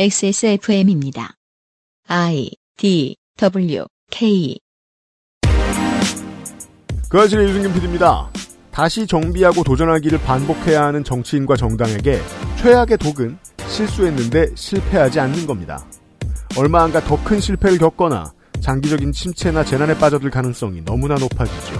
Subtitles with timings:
[0.00, 1.34] XSFM입니다.
[2.06, 4.56] I D W K
[7.08, 8.30] 그 아실의 유승균 PD입니다.
[8.70, 12.20] 다시 정비하고 도전하기를 반복해야 하는 정치인과 정당에게
[12.58, 15.84] 최악의 독은 실수했는데 실패하지 않는 겁니다.
[16.56, 21.74] 얼마 안가 더 큰 실패를 겪거나 장기적인 침체나 재난에 빠져들 가능성이 너무나 높아지죠.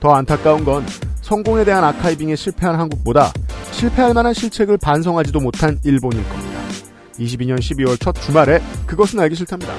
[0.00, 0.86] 더 안타까운 건
[1.20, 3.30] 성공에 대한 아카이빙에 실패한 한국보다
[3.72, 6.45] 실패할 만한 실책을 반성하지도 못한 일본일 겁니다.
[7.18, 9.72] 22년 12월 첫 주말에 그것은 알기 싫답니다.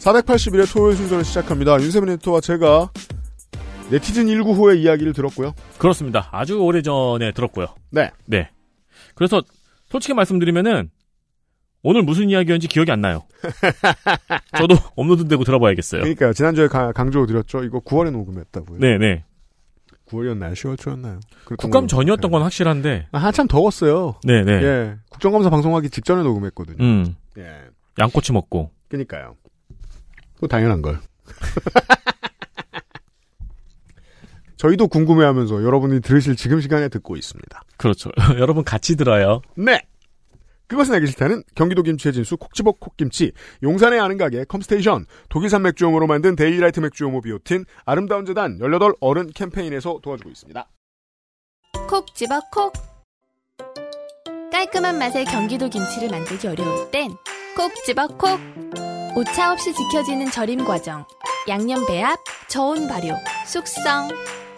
[0.00, 2.90] (481회) 토요일 순서를 시작합니다 윤세민 에디터와 제가
[3.90, 6.28] 네티즌 19호의 이야기를 들었고요 그렇습니다.
[6.30, 7.68] 아주 오래전에 들었고요.
[7.90, 8.50] 네 네.
[9.14, 9.42] 그래서
[9.88, 10.90] 솔직히 말씀드리면은
[11.84, 13.22] 오늘 무슨 이야기였는지 기억이 안 나요.
[14.58, 16.00] 저도 업로드 되고 들어봐야겠어요.
[16.00, 19.24] 그러니까요 지난주에 가- 강조드렸죠 이거 9월에 녹음했다고요 네네.
[20.08, 22.44] 9월이었나요 10월 초였나요 그랬던 국감 걸로 전이었던 건 기억해요.
[22.44, 23.06] 확실한데.
[23.12, 24.52] 아, 한참 더웠어요 네네.
[24.64, 27.14] 예 국정감사 방송하기 직전에 녹음했거든요 음.
[27.38, 27.44] 예
[27.98, 28.70] 양꼬치 먹고.
[28.88, 29.36] 그니까요.
[30.40, 30.98] 뭐 당연한 걸.
[34.56, 37.62] 저희도 궁금해하면서 여러분이 들으실 지금 시간에 듣고 있습니다.
[37.76, 38.10] 그렇죠.
[38.38, 39.42] 여러분 같이 들어요.
[39.56, 39.80] 네.
[40.74, 45.62] 그것은 알기 싫다는 경기도 김치의 진수 콕 집어 콕 김치, 용산의 아는 가게 컴스테이션, 독일산
[45.62, 50.68] 맥주효모로 만든 데일라이트 맥주효모 비오틴, 아름다운 재단 18 어른 캠페인에서 도와주고 있습니다.
[51.88, 52.72] 콕 집어 콕.
[54.50, 58.40] 깔끔한 맛의 경기도 김치를 만들기 어려울 땐 콕 집어 콕.
[59.16, 61.06] 오차 없이 지켜지는 절임 과정
[61.46, 63.14] 양념 배합, 저온 발효,
[63.46, 64.08] 숙성.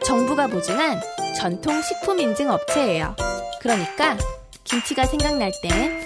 [0.03, 0.99] 정부가 보증한
[1.37, 3.15] 전통 식품 인증 업체예요.
[3.61, 4.17] 그러니까
[4.65, 6.06] 김치가 생각날 땐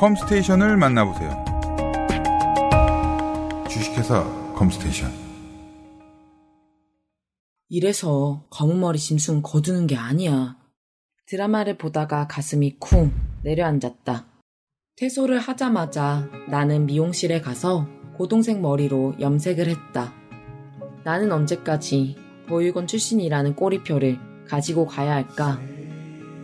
[0.00, 1.44] 컴스테이션을 만나보세요.
[3.68, 4.24] 주식회사
[4.54, 5.12] 컴스테이션
[7.68, 10.56] 이래서 검은 머리 짐승 거두는 게 아니야.
[11.26, 13.12] 드라마를 보다가 가슴이 쿵
[13.42, 14.24] 내려앉았다.
[14.96, 20.14] 퇴소를 하자마자 나는 미용실에 가서 고동색 머리로 염색을 했다.
[21.04, 22.16] 나는 언제까지
[22.48, 24.18] 보육원 출신이라는 꼬리표를
[24.48, 25.60] 가지고 가야 할까?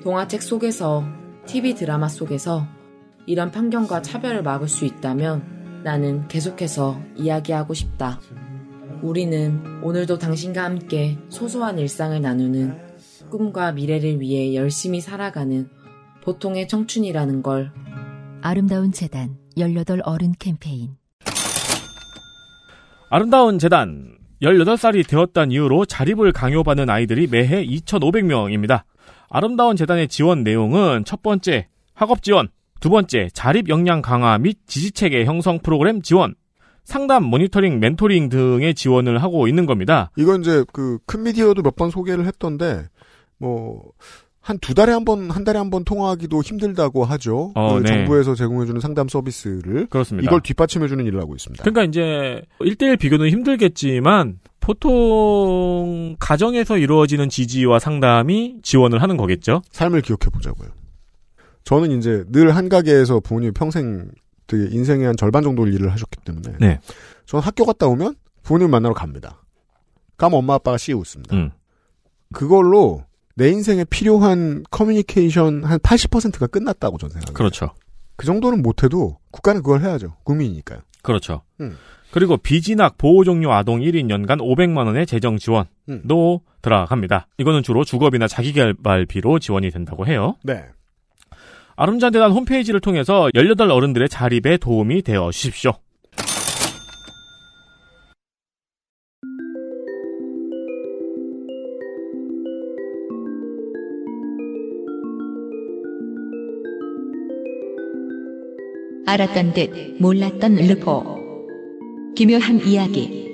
[0.03, 1.05] 동화책 속에서,
[1.47, 2.76] TV 드라마 속에서
[3.27, 8.21] 이런 편견과 차별을 막을 수 있다면 나는 계속해서 이야기하고 싶다.
[9.03, 12.79] 우리는 오늘도 당신과 함께 소소한 일상을 나누는
[13.31, 15.69] 꿈과 미래를 위해 열심히 살아가는
[16.23, 17.73] 보통의 청춘이라는 걸
[18.43, 20.97] 아름다운 재단 18 어른 캠페인
[23.11, 28.83] 아름다운 재단 18살이 되었다는 이유로 자립을 강요받는 아이들이 매해 2,500명입니다.
[29.29, 32.49] 아름다운 재단의 지원 내용은 첫 번째, 학업 지원,
[32.81, 36.35] 두 번째, 자립 역량 강화 및 지시체계 형성 프로그램 지원,
[36.85, 40.11] 상담, 모니터링, 멘토링 등의 지원을 하고 있는 겁니다.
[40.17, 42.85] 이건 이제 그 큰 미디어도 몇 번 소개를 했던데
[43.39, 43.83] 뭐
[44.49, 47.51] 한 두 달에 한 번, 한 달에 한 번 통화하기도 힘들다고 하죠.
[47.57, 47.89] 어, 그 네.
[47.89, 50.25] 정부에서 제공해주는 상담 서비스를 그렇습니다.
[50.29, 51.65] 이걸 뒷받침해주는 일을 하고 있습니다.
[51.65, 59.63] 그러니까 이제 1대1 비교는 힘들겠지만 보통 가정에서 이루어지는 지지와 상담이 지원을 하는 거겠죠.
[59.73, 60.69] 삶을 기억해 보자고요.
[61.67, 64.11] 저는 이제 늘 한 가게에서 부모님이 평생
[64.47, 66.79] 되게 인생의 한 절반 정도 일을 하셨기 때문에 네.
[67.27, 69.43] 저는 학교 갔다 오면 부모님 만나러 갑니다.
[70.17, 71.35] 가면 엄마 아빠가 씌우 있습니다.
[71.37, 71.51] 음.
[72.33, 73.05] 그걸로
[73.35, 77.35] 내 인생에 필요한 커뮤니케이션 한 80%가 끝났다고 저는 생각해요.
[77.35, 77.71] 그렇죠.
[78.15, 80.15] 그 정도는 못해도 국가는 그걸 해야죠.
[80.23, 80.79] 국민이니까요.
[81.03, 81.43] 그렇죠.
[81.61, 81.77] 음.
[82.13, 86.39] 그리고 비진학 보호 종료 아동 1인 연간 500만 원의 재정 지원도 음.
[86.63, 87.27] 들어갑니다.
[87.39, 90.37] 이거는 주로 주거비나 자기개발비로 지원이 된다고 해요.
[90.45, 90.65] 네.
[91.77, 95.73] 아름잔대단 홈페이지를 통해서 18 어른들의 자립에 도움이 되어 주십시오.
[109.07, 111.17] 알았던 듯 몰랐던 르포
[112.17, 113.26] 기묘한 이야기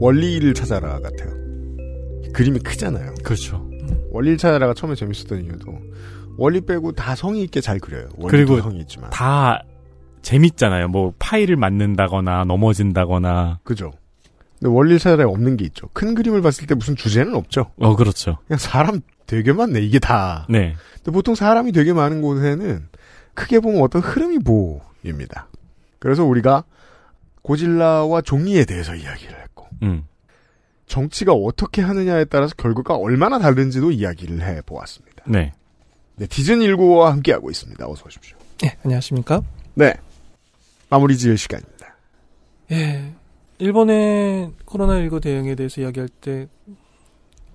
[0.00, 1.30] 원리를 찾아라 같아요.
[2.32, 3.14] 그림이 크잖아요.
[3.22, 3.68] 그렇죠.
[4.10, 5.78] 원리 1차 나라가 처음에 재밌었던 이유도
[6.38, 8.08] 원리 빼고 다 성의 있게 잘 그려요.
[8.28, 9.10] 그리고 성의 있지만.
[9.10, 9.62] 다
[10.22, 10.88] 재밌잖아요.
[10.88, 13.60] 뭐 파일을 맞는다거나 넘어진다거나.
[13.62, 13.92] 그죠.
[14.58, 15.88] 근데 원리 1차 나라에 없는 게 있죠.
[15.92, 17.70] 큰 그림을 봤을 때 무슨 주제는 없죠.
[17.78, 18.38] 어 그렇죠.
[18.46, 20.46] 그냥 사람 되게 많네 이게 다.
[20.48, 20.74] 네.
[20.96, 22.88] 근데 보통 사람이 되게 많은 곳에는
[23.34, 25.48] 크게 보면 어떤 흐름이 보입니다.
[25.98, 26.64] 그래서 우리가
[27.42, 29.39] 고질라와 종이에 대해서 이야기를
[29.82, 30.04] 음.
[30.86, 35.24] 정치가 어떻게 하느냐에 따라서 결과가 얼마나 다른지도 이야기를 해 보았습니다.
[35.26, 35.52] 네.
[36.16, 37.86] 네, 디즈니 19와 함께 하고 있습니다.
[37.86, 38.36] 어서 오십시오.
[38.64, 39.40] 예, 안녕하십니까?
[39.74, 39.94] 네.
[40.90, 41.96] 마무리 지을 시간입니다.
[42.72, 43.12] 예.
[43.58, 46.48] 일본의 코로나19 대응에 대해서 이야기할 때,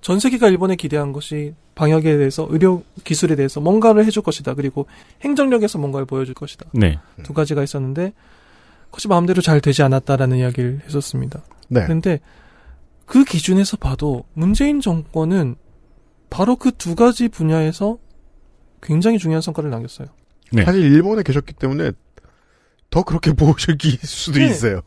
[0.00, 4.54] 전 세계가 일본에 기대한 것이 방역에 대해서, 의료 기술에 대해서 뭔가를 해줄 것이다.
[4.54, 4.86] 그리고
[5.22, 6.66] 행정력에서 뭔가를 보여줄 것이다.
[6.72, 6.98] 네.
[7.22, 8.12] 두 가지가 있었는데,
[8.86, 11.42] 그것이 마음대로 잘 되지 않았다라는 이야기를 했었습니다.
[11.68, 11.82] 네.
[11.82, 12.20] 그런데
[13.04, 15.56] 그 기준에서 봐도 문재인 정권은
[16.30, 17.98] 바로 그 두 가지 분야에서
[18.82, 20.08] 굉장히 중요한 성과를 남겼어요.
[20.52, 20.64] 네.
[20.64, 21.92] 사실 일본에 계셨기 때문에
[22.90, 24.46] 더 그렇게 보실 수도 네.
[24.46, 24.82] 있어요.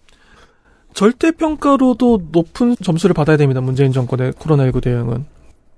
[0.94, 3.62] 절대 평가로도 높은 점수를 받아야 됩니다.
[3.62, 5.26] 문재인 정권의 코로나19 대응은.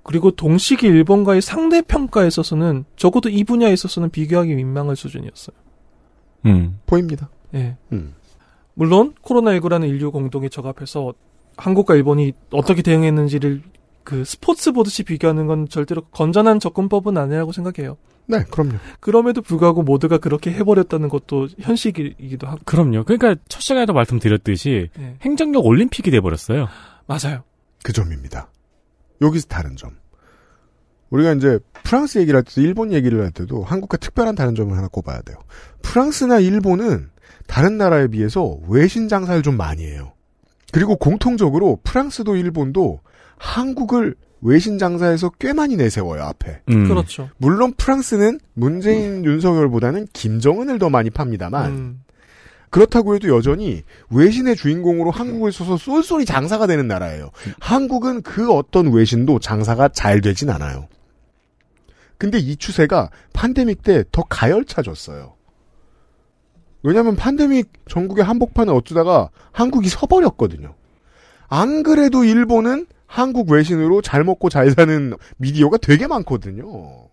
[0.04, 5.54] 그리고 동시기 일본과의 상대 평가에 있어서는 적어도 이 분야에 있어서는 비교하기 민망할 수준이었어요.
[6.46, 6.80] 음.
[6.86, 7.28] 보입니다.
[7.54, 7.76] 예.
[7.92, 8.14] 음.
[8.74, 11.14] 물론 코로나19라는 인류 공동의 적 앞에서
[11.56, 13.62] 한국과 일본이 어떻게 대응했는지를
[14.04, 17.96] 그 스포츠 보듯이 비교하는 건 절대로 건전한 접근법은 아니라고 생각해요.
[18.26, 18.78] 네, 그럼요.
[19.00, 22.60] 그럼에도 불구하고 모두가 그렇게 해버렸다는 것도 현실이기도 하고.
[22.64, 23.04] 그럼요.
[23.04, 25.16] 그러니까 첫 시간에도 말씀드렸듯이 예.
[25.22, 26.68] 행정력 올림픽이 돼 버렸어요.
[27.06, 27.42] 맞아요.
[27.82, 28.48] 그 점입니다.
[29.20, 29.90] 여기서 다른 점.
[31.10, 34.88] 우리가 이제 프랑스 얘기를 할 때도 일본 얘기를 할 때도 한국과 특별한 다른 점을 하나
[34.88, 35.36] 꼽아야 돼요.
[35.82, 37.10] 프랑스나 일본은
[37.46, 40.12] 다른 나라에 비해서 외신 장사를 좀 많이 해요.
[40.72, 43.00] 그리고 공통적으로 프랑스도 일본도
[43.36, 46.62] 한국을 외신 장사에서 꽤 많이 내세워요, 앞에.
[46.70, 46.88] 음.
[46.88, 47.28] 그렇죠.
[47.36, 52.02] 물론 프랑스는 문재인 윤석열보다는 김정은을 더 많이 팝니다만 음.
[52.70, 57.30] 그렇다고 해도 여전히 외신의 주인공으로 한국을 써서 쏠쏠이 장사가 되는 나라예요.
[57.60, 60.88] 한국은 그 어떤 외신도 장사가 잘 되진 않아요.
[62.16, 65.34] 근데 이 추세가 팬데믹 때 더 가열차졌어요.
[66.82, 70.74] 왜냐하면 팬데믹 전국의 한복판에 어쩌다가 한국이 서버렸거든요.
[71.48, 77.08] 안 그래도 일본은 한국 외신으로 잘 먹고 잘 사는 미디어가 되게 많거든요.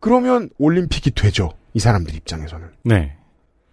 [0.00, 1.52] 그러면 올림픽이 되죠.
[1.72, 2.68] 이 사람들 입장에서는.
[2.84, 3.16] 네.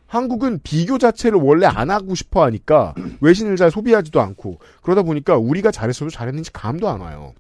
[0.08, 5.72] 한국은 비교 자체를 원래 안 하고 싶어 하니까 외신을 잘 소비하지도 않고 그러다 보니까 우리가
[5.72, 7.34] 잘했어도 잘했는지 감도 안 와요.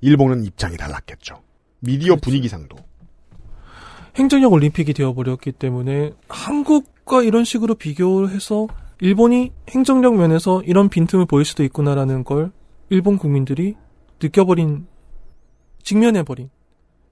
[0.00, 1.42] 일본은 입장이 달랐겠죠.
[1.80, 2.20] 미디어 그렇죠.
[2.20, 2.76] 분위기상도.
[4.16, 8.66] 행정력 올림픽이 되어버렸기 때문에 한국과 이런 식으로 비교를 해서
[9.00, 12.50] 일본이 행정력 면에서 이런 빈틈을 보일 수도 있구나라는 걸
[12.88, 13.74] 일본 국민들이
[14.22, 14.86] 느껴버린
[15.82, 16.50] 직면해버린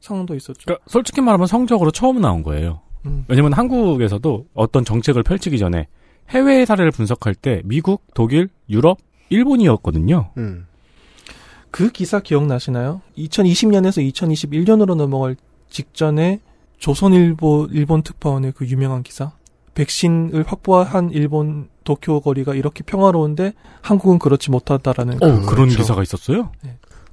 [0.01, 0.61] 상황도 있었죠.
[0.65, 2.81] 그러니까 솔직히 말하면 성적으로 처음 나온 거예요.
[3.07, 3.25] 음.
[3.29, 5.89] 왜냐면 한국에서도 어떤 정책을 펼치기 전에
[6.31, 8.99] 해외 사례를 분석할 때 미국, 독일, 유럽,
[9.29, 10.31] 일본이었거든요.
[10.39, 10.67] 음.
[11.71, 13.03] 그 기사 기억나시나요?
[13.19, 15.37] 2020년에서 2021년으로 넘어갈
[15.69, 16.41] 직전에
[16.79, 19.33] 조선일보 일본 특파원의 그 유명한 기사.
[19.75, 25.79] 백신을 확보한 일본 도쿄 거리가 이렇게 평화로운데 한국은 그렇지 못하다라는 어, 그런 그렇죠.
[25.79, 26.53] 기사가 있었어요?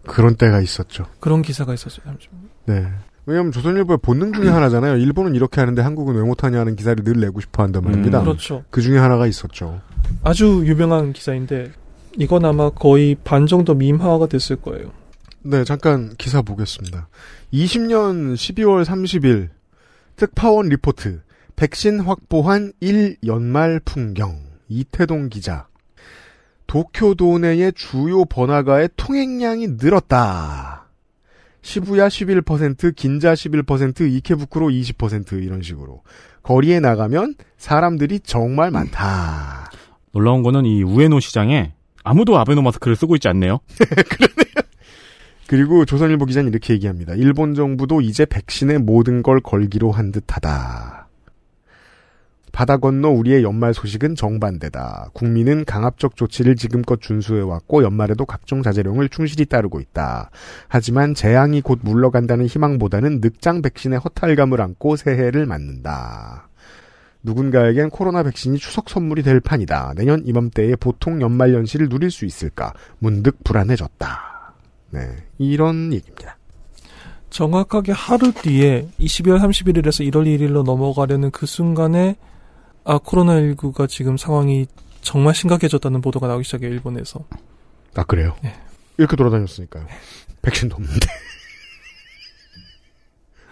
[0.04, 1.06] 그런 때가 있었죠.
[1.20, 2.06] 그런 기사가 있었어요.
[2.06, 2.48] 잠시만요.
[2.66, 2.88] 네.
[3.26, 4.98] 왜냐하면 조선일보의 본능 중에 하나잖아요.
[4.98, 8.20] 일본은 이렇게 하는데 한국은 왜 못하냐 하는 기사를 늘 내고 싶어 한단 말입니다.
[8.20, 8.64] 음, 그렇죠.
[8.70, 9.82] 그 중에 하나가 있었죠.
[10.24, 11.72] 아주 유명한 기사인데
[12.18, 14.92] 이건 아마 거의 반 정도 밈화가 됐을 거예요.
[15.44, 17.08] 네, 잠깐 기사 보겠습니다.
[17.52, 19.50] 20년 12월 30일
[20.16, 21.22] 특파원 리포트
[21.56, 25.68] 백신 확보한 1 연말 풍경 이태동 기자
[26.68, 30.88] 도쿄 도 내의 주요 번화가의 통행량이 늘었다.
[31.64, 36.04] 시부야 11%, 긴자 11%, 이케부쿠로 20% 이런 식으로
[36.44, 39.72] 거리에 나가면 사람들이 정말 많다.
[40.12, 43.60] 놀라운 거는 이 우에노 시장에 아무도 아베노 마스크를 쓰고 있지 않네요.
[43.78, 44.61] 그
[45.56, 47.14] 리고 조선일보 기자는 이렇게 얘기합니다.
[47.14, 51.08] 일본 정부도 이제 백신에 모든 걸 걸기로 한 듯하다.
[52.52, 55.12] 바다 건너 우리의 연말 소식은 정반대다.
[55.14, 60.30] 국민은 강압적 조치를 지금껏 준수해왔고 연말에도 각종 자제령을 충실히 따르고 있다.
[60.68, 66.50] 하지만 재앙이 곧 물러간다는 희망보다는 늑장 백신의 허탈감을 안고 새해를 맞는다.
[67.24, 69.94] 누군가에겐 코로나 백신이 추석 선물이 될 판이다.
[69.96, 72.74] 내년 이맘때에 보통 연말 연시를 누릴 수 있을까?
[73.00, 74.31] 문득 불안해졌다.
[74.92, 76.38] 네, 이런 얘기입니다.
[77.30, 82.18] 정확하게 하루 뒤에 12월 31일에서 1월 1일로 넘어가려는 그 순간에
[82.84, 84.68] 아 코로나19가 지금 상황이
[85.02, 87.26] 정말 심각해졌다는 보도가 나오기 시작해요 일본에서.
[87.96, 88.36] 아 그래요?
[88.44, 88.54] 네.
[88.98, 89.88] 이렇게 돌아다녔으니까요.
[90.42, 91.08] 백신도 없는데.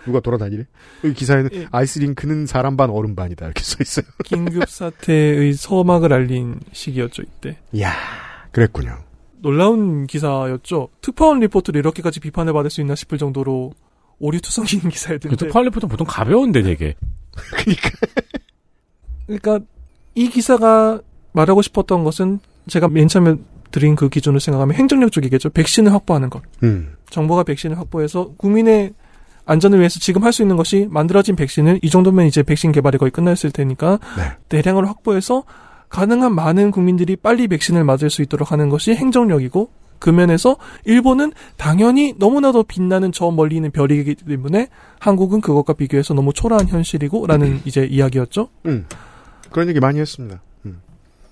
[0.05, 0.65] 누가 돌아다니래?
[1.03, 1.67] 여기 기사에는 예.
[1.71, 4.05] 아이스링크는 사람 반 얼음 반이다 이렇게 써 있어요.
[4.23, 7.57] 긴급 사태의 서막을 알린 시기였죠 이때.
[7.73, 7.93] 이야,
[8.51, 8.97] 그랬군요.
[9.41, 10.89] 놀라운 기사였죠.
[11.01, 13.73] 특파원 리포트를 이렇게까지 비판을 받을 수 있나 싶을 정도로
[14.19, 15.35] 오류투성인 기사였는데.
[15.35, 16.95] 그 파일리포트 보통 가벼운데 되게.
[17.35, 17.89] 그러니까
[19.25, 19.59] 그러니까
[20.15, 20.99] 이 기사가
[21.31, 23.35] 말하고 싶었던 것은 제가 맨 처음에
[23.71, 25.51] 드린 그 기준을 생각하면 행정력 쪽이겠죠.
[25.51, 26.41] 백신을 확보하는 것.
[26.63, 28.93] 음, 정부가 백신을 확보해서 국민의
[29.45, 33.11] 안전을 위해서 지금 할 수 있는 것이 만들어진 백신을 이 정도면 이제 백신 개발이 거의
[33.11, 34.23] 끝났을 테니까 네.
[34.49, 35.43] 대량으로 확보해서
[35.89, 40.55] 가능한 많은 국민들이 빨리 백신을 맞을 수 있도록 하는 것이 행정력이고 그 면에서
[40.85, 44.69] 일본은 당연히 너무나도 빛나는 저 멀리 있는 별이기 때문에
[44.99, 48.49] 한국은 그것과 비교해서 너무 초라한 현실이고라는 이제 이야기였죠.
[48.65, 48.85] 음.
[49.51, 50.41] 그런 얘기 많이 했습니다.
[50.65, 50.81] 음.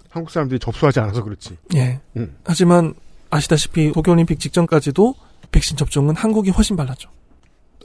[0.09, 1.57] 한국 사람들이 접수하지 않아서 그렇지.
[1.75, 2.01] 예.
[2.17, 2.35] 음.
[2.43, 2.93] 하지만
[3.29, 5.15] 아시다시피 도쿄올림픽 직전까지도
[5.51, 7.09] 백신 접종은 한국이 훨씬 빨랐죠.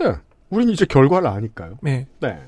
[0.00, 0.12] 네.
[0.50, 1.79] 우린 이제 결과를 아니까요.
[1.81, 2.07] 네.
[2.21, 2.38] 네.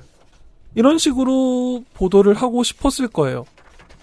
[0.75, 3.45] 이런 식으로 보도를 하고 싶었을 거예요.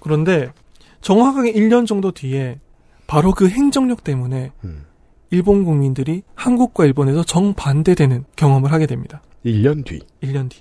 [0.03, 0.53] 그런데
[1.01, 2.59] 정확하게 1년 정도 뒤에
[3.07, 4.87] 바로 그 행정력 때문에 음.
[5.31, 9.23] 일본 국민들이 한국과 일본에서 정반대되는 경험을 하게 됩니다.
[9.45, 10.01] 1년 뒤.
[10.23, 10.61] 1년 뒤.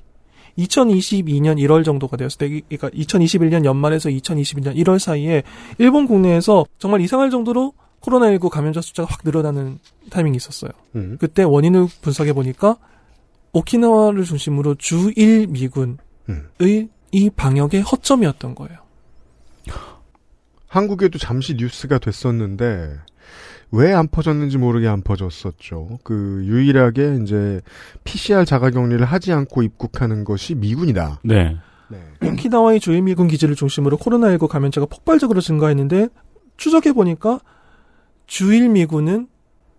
[0.57, 5.43] 2022년 1월 정도가 되었을 때, 그러니까 2021년 연말에서 2021년 1월 사이에
[5.77, 9.79] 일본 국내에서 정말 이상할 정도로 코로나19 감염자 숫자가 확 늘어나는
[10.09, 10.71] 타이밍이 있었어요.
[10.95, 11.17] 음.
[11.19, 12.77] 그때 원인을 분석해 보니까
[13.53, 15.97] 오키나와를 중심으로 주1 미군의
[16.29, 16.49] 음.
[17.11, 18.80] 이 방역의 허점이었던 거예요.
[20.71, 22.97] 한국에도 잠시 뉴스가 됐었는데
[23.71, 25.99] 왜 안 퍼졌는지 모르게 안 퍼졌었죠.
[26.03, 27.61] 그 유일하게 이제
[28.05, 31.19] PCR 자가격리를 하지 않고 입국하는 것이 미군이다.
[31.23, 31.57] 네.
[31.89, 31.99] 네.
[32.25, 36.07] 오키나와의 주일 미군 기지를 중심으로 코로나19 감염자가 폭발적으로 증가했는데
[36.55, 37.39] 추적해 보니까
[38.25, 39.27] 주일 미군은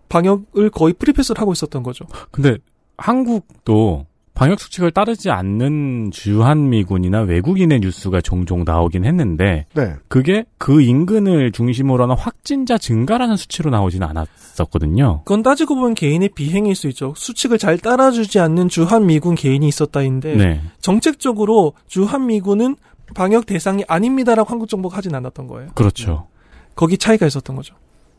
[0.09, 2.05] 방역을 거의 free pass를 하고 있었던 거죠.
[2.29, 2.57] 근데
[2.97, 9.93] 한국도 방역 수칙을 따르지 않는 주한미군이나 외국인의 뉴스가 종종 나오긴 했는데 네.
[10.07, 15.21] 그게 그 인근을 중심으로 하는 확진자 증가라는 수치로 나오지는 않았었거든요.
[15.25, 17.13] 그건 따지고 보면 개인의 비행일 수 있죠.
[17.15, 20.61] 수칙을 잘 따라주지 않는 주한 미군 개인이 있었다인데 네.
[20.81, 22.75] 정책적으로 주한 미군은
[23.13, 25.69] 방역 대상이 아닙니다라고 한국 정부가 하진 않았던 거예요.
[25.75, 26.27] 그렇죠.
[26.75, 27.75] 거기 차이가 있었던 거죠.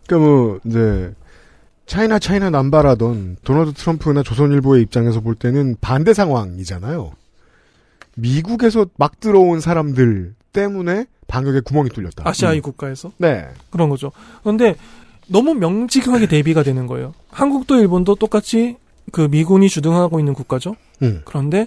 [0.06, 1.12] 그러니까 뭐 이제
[1.86, 7.12] 차이나 차이나 남발하던 도널드 트럼프나 조선일보의 입장에서 볼 때는 반대 상황이잖아요.
[8.16, 12.28] 미국에서 막 들어온 사람들 때문에 방역에 구멍이 뚫렸다.
[12.28, 12.62] 아시아의 음.
[12.62, 13.48] 국가에서 네.
[13.70, 14.12] 그런 거죠.
[14.42, 14.76] 그런데
[15.26, 17.14] 너무 명직하게 대비가 되는 거예요.
[17.30, 18.76] 한국도 일본도 똑같이
[19.10, 20.76] 그 미군이 주둔하고 있는 국가죠.
[21.02, 21.22] 음.
[21.24, 21.66] 그런데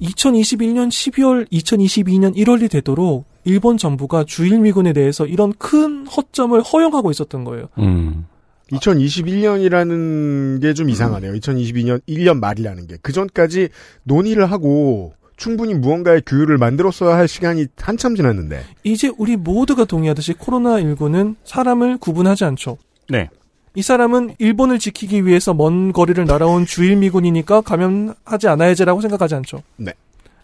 [0.00, 7.44] 2021년 12월, 2022년 1월이 되도록 일본 정부가 주일 미군에 대해서 이런 큰 허점을 허용하고 있었던
[7.44, 7.68] 거예요.
[7.78, 8.26] 음.
[8.72, 11.32] 2021년이라는 게 좀 이상하네요.
[11.34, 12.96] 2022년 1년 말이라는 게.
[13.02, 13.68] 그 전까지
[14.04, 18.62] 논의를 하고 충분히 무언가의 규율을 만들었어야 할 시간이 한참 지났는데.
[18.84, 22.78] 이제 우리 모두가 동의하듯이 코로나19는 사람을 구분하지 않죠.
[23.08, 23.28] 네.
[23.74, 29.62] 이 사람은 일본을 지키기 위해서 먼 거리를 날아온 주일 미군이니까 감염하지 않아야지라고 생각하지 않죠.
[29.76, 29.92] 네.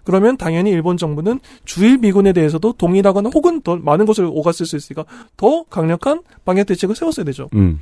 [0.05, 5.05] 그러면 당연히 일본 정부는 주일 미군에 대해서도 동일하거나 혹은 더 많은 것을 오갔을 수 있으니까
[5.37, 7.49] 더 강력한 방역 대책을 세웠어야 되죠.
[7.55, 7.81] 음.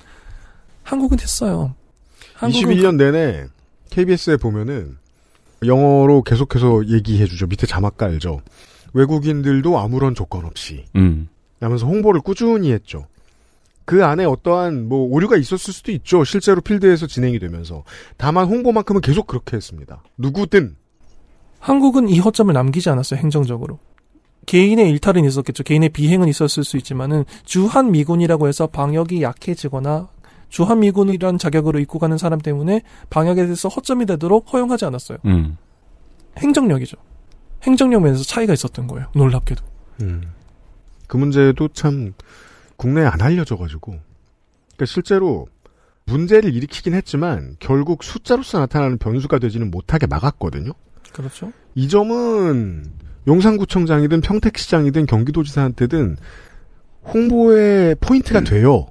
[0.82, 1.75] 한국은 됐어요.
[2.34, 3.46] 한국은 21년 내내
[3.90, 4.99] KBS에 보면은
[5.64, 7.46] 영어로 계속해서 얘기해 주죠.
[7.46, 8.40] 밑에 자막 깔죠.
[8.92, 10.84] 외국인들도 아무런 조건 없이.
[10.96, 11.28] 음.
[11.60, 13.06] 라면서 홍보를 꾸준히 했죠.
[13.84, 16.25] 그 안에 어떠한 뭐 오류가 있었을 수도 있죠.
[16.25, 17.84] 실제로 필드에서 진행이 되면서.
[18.16, 20.02] 다만 홍보만큼은 계속 그렇게 했습니다.
[20.16, 20.76] 누구든
[21.58, 23.78] 한국은 이 허점을 남기지 않았어요, 행정적으로.
[24.46, 25.62] 개인의 일탈은 있었겠죠.
[25.62, 30.08] 개인의 비행은 있었을 수 있지만은 주한 미군이라고 해서 방역이 약해지거나
[30.50, 35.19] 주한 미군이라는 자격으로 입국하는 사람 때문에 방역에 대해서 허점이 되도록 허용하지 않았어요.
[35.25, 35.57] 음.
[36.38, 36.97] 행정력이죠.
[37.62, 39.07] 행정력 면에서 차이가 있었던 거예요.
[39.14, 39.64] 놀랍게도.
[40.02, 40.23] 음.
[41.07, 42.12] 그 문제도 참
[42.76, 43.92] 국내에 안 알려져가지고.
[43.92, 45.47] 그러니까 실제로
[46.04, 50.73] 문제를 일으키긴 했지만 결국 숫자로서 나타나는 변수가 되지는 못하게 막았거든요.
[51.12, 51.52] 그렇죠.
[51.75, 52.90] 이 점은
[53.26, 56.16] 용산구청장이든 평택시장이든 경기도지사한테든
[57.12, 58.87] 홍보의 포인트가 돼요.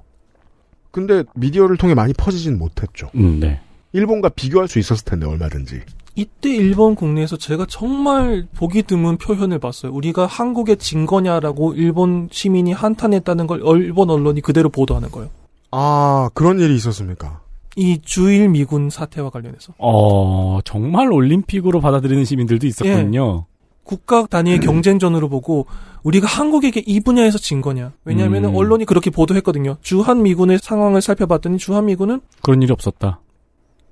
[0.90, 3.10] 근데 미디어를 통해 많이 퍼지진 못했죠.
[3.14, 3.60] 음, 네.
[3.92, 5.80] 일본과 비교할 수 있었을 텐데 얼마든지.
[6.16, 9.92] 이때 일본 국내에서 제가 정말 보기 드문 표현을 봤어요.
[9.92, 15.30] 우리가 한국의 증거냐라고 일본 시민이 한탄했다는 걸 일본 언론이 그대로 보도하는 거예요.
[15.70, 17.40] 아 그런 일이 있었습니까?
[17.76, 19.72] 이 주일 미군 사태와 관련해서.
[19.78, 23.46] 어, 정말 올림픽으로 받아들이는 시민들도 있었군요.
[23.84, 25.66] 국가 단위의 경쟁전으로 보고
[26.02, 27.92] 우리가 한국에게 이 분야에서 진 거냐.
[28.04, 28.54] 왜냐하면 음.
[28.54, 29.76] 언론이 그렇게 보도했거든요.
[29.82, 33.20] 주한미군의 상황을 살펴봤더니 주한미군은 그런 일이 없었다.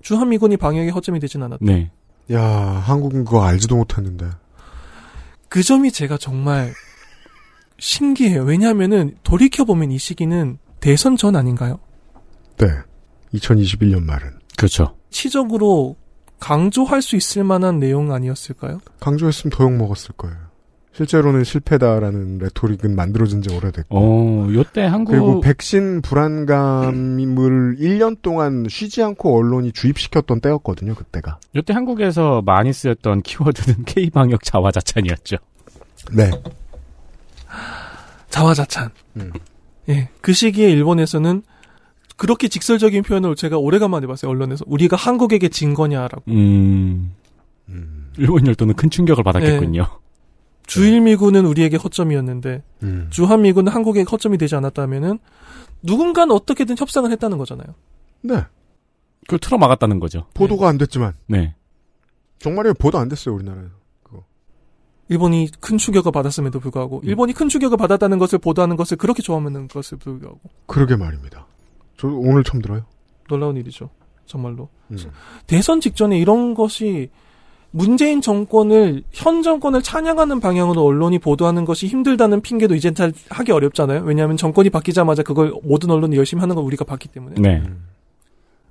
[0.02, 1.64] 주한미군이 방역에 허점이 되진 않았다.
[1.64, 1.90] 네.
[2.32, 4.26] 야, 한국은 그거 알지도 못했는데.
[5.48, 6.72] 그 점이 제가 정말
[7.78, 8.42] 신기해요.
[8.44, 11.78] 왜냐하면은 돌이켜보면 이 시기는 대선 전 아닌가요?
[12.58, 12.66] 네.
[13.34, 14.38] 2021년 말은.
[14.56, 14.94] 그렇죠.
[15.10, 15.96] 시적으로
[16.38, 18.80] 강조할 수 있을 만한 내용 아니었을까요?
[19.00, 20.36] 강조했으면 더 욕 먹었을 거예요.
[20.94, 23.96] 실제로는 실패다라는 레토릭은 만들어진 지 오래됐고.
[23.96, 31.38] 어, 요때 한국 그리고 백신 불안감을 1년 동안 쉬지 않고 언론이 주입시켰던 때였거든요, 그때가.
[31.54, 35.36] 요때 한국에서 많이 쓰였던 키워드는 K 방역 자화자찬이었죠.
[36.14, 36.30] 네.
[38.30, 38.90] 자화자찬.
[39.18, 39.32] 음.
[39.88, 40.08] 예.
[40.20, 41.42] 그 시기에 일본에서는
[42.18, 44.64] 그렇게 직설적인 표현을 제가 오래간만에 봤어요, 언론에서.
[44.66, 46.22] 우리가 한국에게 진 거냐라고.
[46.28, 47.14] 음.
[47.68, 48.12] 음.
[48.18, 49.86] 일본 열도는 큰 충격을 받았겠군요.
[50.66, 53.06] 주일미군은 우리에게 허점이었는데, 음.
[53.10, 55.20] 주한미군은 한국에게 허점이 되지 않았다면은,
[55.82, 57.68] 누군가는 어떻게든 협상을 했다는 거잖아요.
[58.22, 58.44] 네.
[59.22, 60.26] 그걸 틀어 막았다는 거죠.
[60.34, 61.14] 보도가 안 됐지만.
[61.28, 61.54] 네.
[62.40, 63.78] 정말이면 보도 안 됐어요, 우리나라에서.
[65.08, 69.98] 일본이 큰 충격을 받았음에도 불구하고, 일본이 큰 충격을 받았다는 것을 보도하는 것을 그렇게 좋아하는 것을
[69.98, 71.46] 불구하고, 그러게 말입니다.
[71.98, 72.82] 저 오늘 처음 들어요.
[73.28, 73.90] 놀라운 일이죠.
[74.24, 74.68] 정말로.
[74.90, 74.96] 음.
[75.46, 77.10] 대선 직전에 이런 것이
[77.70, 84.02] 문재인 정권을 현 정권을 찬양하는 방향으로 언론이 보도하는 것이 힘들다는 핑계도 이젠 잘 하기 어렵잖아요.
[84.04, 87.62] 왜냐하면 정권이 바뀌자마자 그걸 모든 언론이 열심히 하는 걸 우리가 봤기 때문에 네.
[87.66, 87.84] 음.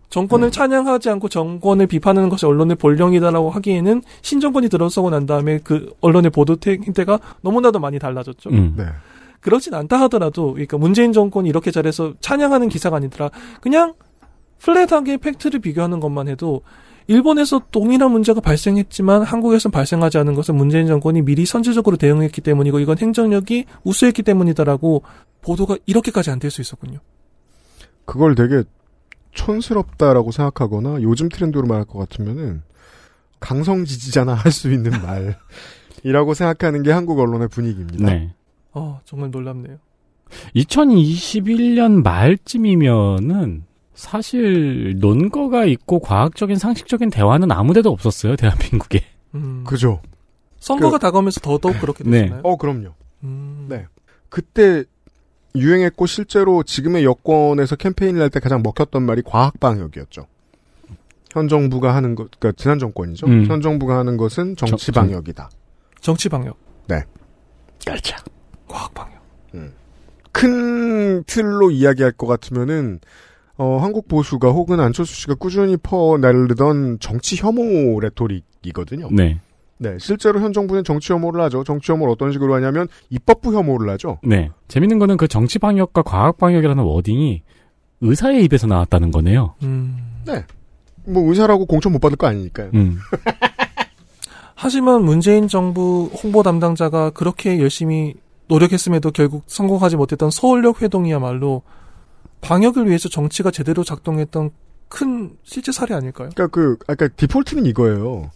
[0.10, 6.32] 정권을 찬양하지 않고 정권을 비판하는 것이 언론의 본령이다라고 하기에는 신정권이 들어서고 난 다음에 그 언론의
[6.32, 8.50] 보도 행태가 너무나도 많이 달라졌죠.
[8.52, 8.74] 음.
[8.78, 8.86] 네.
[9.42, 13.30] 그렇진 않다 하더라도, 그러니까 문재인 정권이 이렇게 잘해서 찬양하는 기사가 아니더라.
[13.62, 13.94] 그냥
[14.60, 16.62] 플랫하게 팩트를 비교하는 것만 해도
[17.08, 22.98] 일본에서 동일한 문제가 발생했지만 한국에서는 발생하지 않은 것은 문재인 정권이 미리 선제적으로 대응했기 때문이고 이건
[22.98, 25.04] 행정력이 우수했기 때문이다라고
[25.42, 27.00] 보도가 이렇게까지 안 될 수 있었군요.
[28.06, 28.64] 그걸 되게
[29.34, 32.64] 촌스럽다라고 생각하거나 요즘 트렌드로 말할 것 같으면은
[33.40, 34.92] 강성 지지자나 할 수 있는
[36.04, 38.06] 말이라고 생각하는 게 한국 언론의 분위기입니다.
[38.06, 38.34] 네.
[38.78, 39.78] 어, 정말 놀랍네요.
[40.56, 43.64] 2021년 말쯤이면은
[43.94, 49.04] 사실 논거가 있고 과학적인 상식적인 대화는 아무데도 없었어요 대한민국에.
[49.36, 49.64] 음.
[49.66, 50.02] 그죠?
[50.60, 52.22] 선거가 그- 다가오면서 더더욱 그렇게 네.
[52.24, 52.42] 되잖아요.
[52.44, 52.90] 어, 그럼요.
[53.24, 53.66] 음.
[53.70, 53.86] 네.
[54.30, 54.84] 그때
[55.56, 60.28] 유행했고 실제로 지금의 여권에서 캠페인을 할 때 가장 먹혔던 말이 과학 방역이었죠.
[61.32, 63.28] 현 정부가 하는 것, 그러니까 지난 정권이죠.
[63.28, 63.46] 음.
[63.48, 65.50] 현 정부가 하는 것은 정치 정- 방역이다.
[66.02, 66.58] 정치 방역,
[67.86, 68.24] 깔짝.
[68.68, 69.18] 과학 방역.
[70.38, 73.00] 큰 틀로 이야기할 것 같으면은
[73.58, 79.10] 어, 한국 보수가 혹은 안철수 씨가 꾸준히 퍼나르던 정치 혐오 레토릭이거든요.
[79.12, 79.40] 네.
[79.80, 81.64] 네, 실제로 현 정부는 정치 혐오를 하죠.
[81.64, 84.20] 정치 혐오를 어떤 식으로 하냐면 입법부 혐오를 하죠.
[84.24, 84.52] 네.
[84.68, 87.42] 재밌는 거는 그 정치 방역과 과학 방역이라는 워딩이
[88.02, 89.56] 의사의 입에서 나왔다는 거네요.
[89.64, 90.24] 음.
[91.06, 92.72] 뭐 의사라고 공천 못 받을 거 아니니까요.
[92.76, 92.98] 음.
[94.54, 98.16] 하지만 문재인 정부 홍보 담당자가 그렇게 열심히
[98.48, 101.64] 노력했음에도 결국 성공하지 못했던 서울역 회동이야말로
[102.42, 104.52] 방역을 위해서 정치가 제대로 작동했던
[104.90, 106.30] 큰 실제 사례 아닐까요?
[106.34, 108.32] 그러니까 그 아까 디폴트는 이거예요.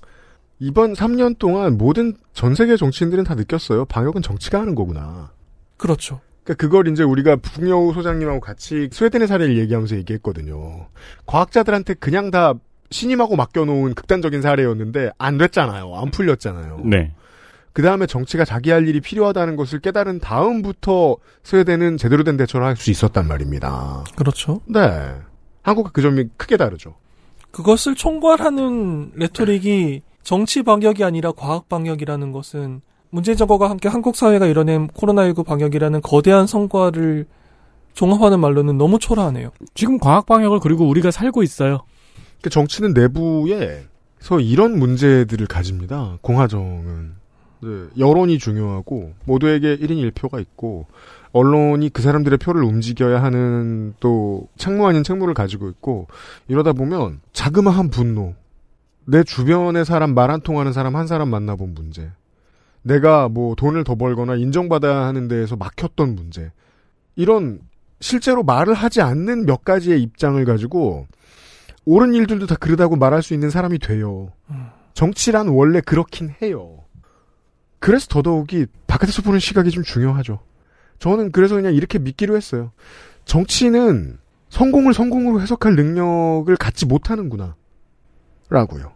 [0.60, 3.86] 이번 3년 동안 모든 전 세계 정치인들은 다 느꼈어요.
[3.86, 5.32] 방역은 정치가 하는 거구나.
[5.78, 6.20] 그렇죠.
[6.44, 10.88] 그러니까 그걸 이제 우리가 북여우 소장님하고 같이 스웨덴의 사례를 얘기하면서 얘기했거든요.
[11.26, 12.54] 과학자들한테 그냥 다
[12.92, 15.96] 신임하고 맡겨놓은 극단적인 사례였는데 안 됐잖아요.
[15.96, 16.82] 안 풀렸잖아요.
[16.84, 17.14] 네.
[17.74, 22.76] 그 다음에 정치가 자기 할 일이 필요하다는 것을 깨달은 다음부터 스웨덴은 제대로 된 대처를 할
[22.76, 24.04] 수 있었단 말입니다.
[24.16, 24.62] 그렇죠.
[24.66, 24.82] 네.
[25.62, 26.96] 한국과 그 점이 크게 다르죠.
[27.52, 34.88] 그것을 총괄하는 레토릭이 정치 방역이 아니라 과학 방역이라는 것은 문재인 정권과 함께 한국 사회가 이뤄낸
[34.90, 37.26] 코로나19 방역이라는 거대한 성과를
[37.94, 39.52] 종합하는 말로는 너무 초라하네요.
[39.74, 41.82] 지금 과학 방역을 그리고 우리가 살고 있어요.
[42.42, 46.18] 그 정치는 내부에서 이런 문제들을 가집니다.
[46.22, 47.21] 공화정은.
[47.64, 50.88] 네, 여론이 중요하고 모두에게 1인 1표가 있고
[51.32, 56.08] 언론이 그 사람들의 표를 움직여야 하는 또 책무 아닌 책무를 가지고 있고
[56.48, 58.34] 이러다 보면 자그마한 분노
[59.06, 62.12] 내 주변의 사람 말안 통하는 사람 한 사람 만나본 문제
[62.82, 66.52] 내가 뭐 돈을 더 벌거나 인정받아야 하는 데에서 막혔던 문제
[67.16, 67.60] 이런
[68.00, 71.08] 실제로 말을 하지 않는 몇 가지의 입장을 가지고
[71.86, 74.32] 옳은 일들도 다 그러다고 말할 수 있는 사람이 돼요.
[74.94, 76.81] 정치란 원래 그렇긴 해요.
[77.82, 80.40] 그래서 더더욱이 바깥에서 보는 시각이 좀 중요하죠.
[81.00, 82.72] 저는 그래서 그냥 이렇게 믿기로 했어요.
[83.26, 87.56] 정치는 성공을 성공으로 해석할 능력을 갖지 못하는구나.
[88.50, 88.94] 라고요.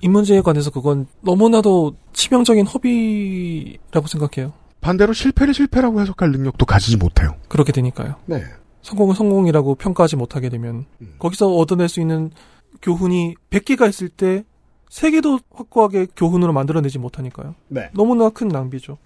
[0.00, 4.52] 이 문제에 관해서 그건 너무나도 치명적인 허비라고 생각해요.
[4.80, 7.34] 반대로 실패를 실패라고 해석할 능력도 가지지 못해요.
[7.48, 8.14] 그렇게 되니까요.
[8.26, 8.44] 네.
[8.82, 11.16] 성공을 성공이라고 평가하지 못하게 되면 음.
[11.18, 12.30] 거기서 얻어낼 수 있는
[12.80, 14.44] 교훈이 100개가 있을 때
[14.90, 17.54] 3개도 확고하게 교훈으로 만들어내지 못하니까요.
[17.68, 17.90] 네.
[17.94, 18.98] 너무나 큰 낭비죠.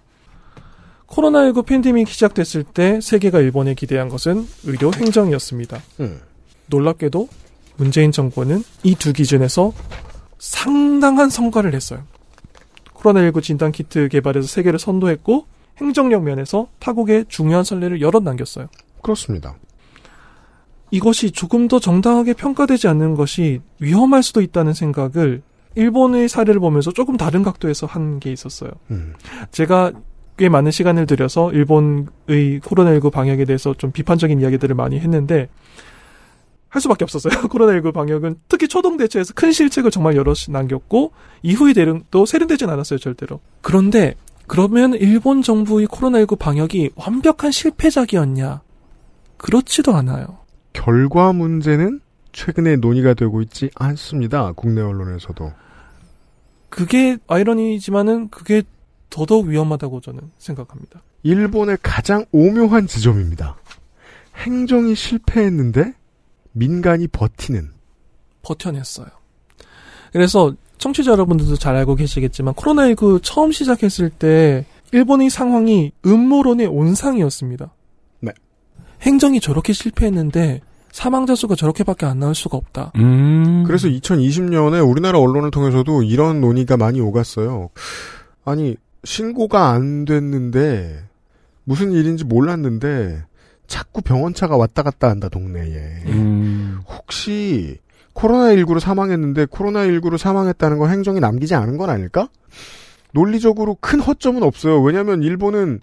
[1.07, 5.81] 코로나19 팬데믹이 시작됐을 때 세계가 일본에 기대한 것은 의료 행정이었습니다.
[5.99, 6.21] 음.
[6.67, 7.27] 놀랍게도
[7.75, 9.73] 문재인 정부는 이두 기준에서
[10.39, 12.03] 상당한 성과를 냈어요.
[12.93, 15.45] 코로나19 진단 키트 개발에서 세계를 선도했고
[15.77, 18.67] 행정력 면에서 타국의 중요한 선례를 여러 남겼어요.
[19.01, 19.55] 그렇습니다.
[20.91, 25.41] 이것이 조금 더 정당하게 평가되지 않는 것이 위험할 수도 있다는 생각을
[25.75, 28.71] 일본의 사례를 보면서 조금 다른 각도에서 한 게 있었어요.
[28.91, 29.13] 음.
[29.51, 29.91] 제가
[30.37, 32.05] 꽤 많은 시간을 들여서 일본의
[32.61, 35.49] 코로나19 방역에 대해서 좀 비판적인 이야기들을 많이 했는데
[36.69, 37.33] 할 수밖에 없었어요.
[37.49, 41.11] 코로나19 방역은 특히 초동 대처에서 큰 실책을 정말 여럿이 남겼고
[41.43, 43.39] 이후의 대응도 세련되진 않았어요, 절대로.
[43.61, 44.15] 그런데
[44.47, 48.61] 그러면 일본 정부의 코로나19 방역이 완벽한 실패작이었냐?
[49.37, 50.39] 그렇지도 않아요.
[50.73, 51.99] 결과 문제는
[52.31, 54.53] 최근에 논의가 되고 있지 않습니다.
[54.55, 55.51] 국내 언론에서도.
[56.71, 58.63] 그게 아이러니지만은 그게
[59.09, 61.03] 더더욱 위험하다고 저는 생각합니다.
[61.21, 63.57] 일본의 가장 오묘한 지점입니다.
[64.37, 65.93] 행정이 실패했는데
[66.53, 67.69] 민간이 버티는.
[68.41, 69.07] 버텨냈어요.
[70.13, 77.71] 그래서 청취자 여러분들도 잘 알고 계시겠지만 코로나19 처음 시작했을 때 일본의 상황이 음모론의 온상이었습니다.
[78.21, 78.31] 네.
[79.01, 82.91] 행정이 저렇게 실패했는데 사망자 수가 저렇게밖에 안 나올 수가 없다.
[82.97, 83.63] 음.
[83.65, 87.69] 그래서 2020년에 우리나라 언론을 통해서도 이런 논의가 많이 오갔어요.
[88.45, 91.03] 아니, 신고가 안 됐는데,
[91.63, 93.23] 무슨 일인지 몰랐는데,
[93.67, 96.03] 자꾸 병원차가 왔다 갔다 한다, 동네에.
[96.07, 96.79] 음.
[96.87, 97.77] 혹시,
[98.13, 102.27] 코로나19로 사망했는데, 코로나19로 사망했다는 거 행정이 남기지 않은 건 아닐까?
[103.13, 104.81] 논리적으로 큰 허점은 없어요.
[104.81, 105.79] 왜냐면, 일본은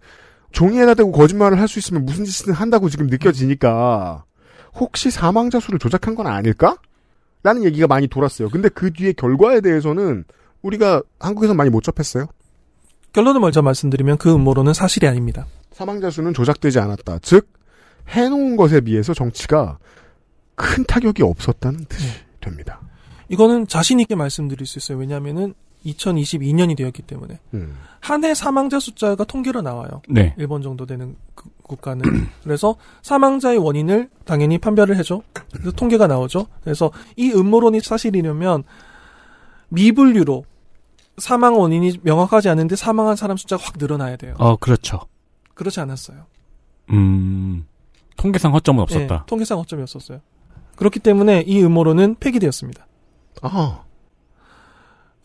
[0.53, 4.25] 종이에다 대고 거짓말을 할 수 있으면 무슨 짓이든 한다고 지금 느껴지니까.
[4.79, 6.77] 혹시 사망자 수를 조작한 건 아닐까?
[7.43, 8.49] 라는 얘기가 많이 돌았어요.
[8.51, 10.25] 근데 그 뒤에 결과에 대해서는
[10.63, 12.27] 우리가 한국에서 많이 못 접했어요.
[13.13, 15.47] 결론을 먼저 말씀드리면 그 음모론은 사실이 아닙니다.
[15.73, 17.21] 사망자 수는 조작되지 않았다.
[17.23, 17.49] 즉
[18.09, 19.79] 해놓은 것에 비해서 정치가
[20.55, 22.09] 큰 타격이 없었다는 뜻이
[22.41, 22.81] 됩니다.
[23.29, 24.99] 이거는 자신 있게 말씀드릴 수 있어요.
[24.99, 27.77] 왜냐하면은 2022년이 되었기 때문에 음.
[28.01, 30.03] 한해 사망자 숫자가 통계로 나와요.
[30.09, 30.35] 네.
[30.39, 32.03] 일본 정도 되는 그- 국가는
[32.43, 35.23] 그래서 사망자의 원인을 당연히 판별을 해줘.
[35.53, 36.47] 그래서 통계가 나오죠.
[36.63, 38.65] 그래서 이 음모론이 사실이려면
[39.69, 40.45] 미분류로
[41.19, 44.35] 사망 원인이 명확하지 않은데 사망한 사람 숫자가 확 늘어나야 돼요.
[44.39, 45.01] 어, 그렇죠.
[45.55, 46.25] 그렇지 않았어요.
[46.91, 47.67] 음.
[48.17, 49.15] 통계상 허점은 없었다.
[49.15, 50.21] 예, 통계상 허점이 없었어요.
[50.77, 52.87] 그렇기 때문에 이 음모론은 폐기되었습니다.
[53.43, 53.83] 아,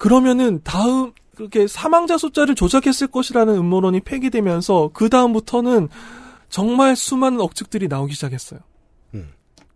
[0.04, 5.88] 그러면은 다음 그렇게 사망자 숫자를 조작했을 것이라는 음모론이 폐기되면서 그 다음부터는
[6.50, 8.60] 정말 수많은 억측들이 나오기 시작했어요.
[9.13, 9.30] 음.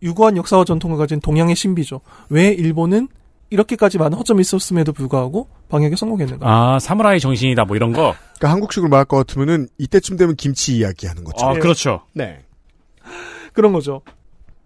[0.04, 2.02] 유구한 역사와 전통을 가진 동양의 신비죠.
[2.28, 3.08] 왜 일본은
[3.52, 6.46] 이렇게까지 많은 허점이 있었음에도 불구하고 방역에 성공했는가?
[6.46, 8.14] 아, 사무라이 정신이다, 뭐 이런 거.
[8.36, 11.46] 그러니까 한국식으로 말할 것 같으면은 이때쯤 되면 김치 이야기하는 거죠.
[11.46, 12.02] 아, 그렇죠.
[12.12, 12.44] 네.
[13.54, 14.02] 그런 거죠.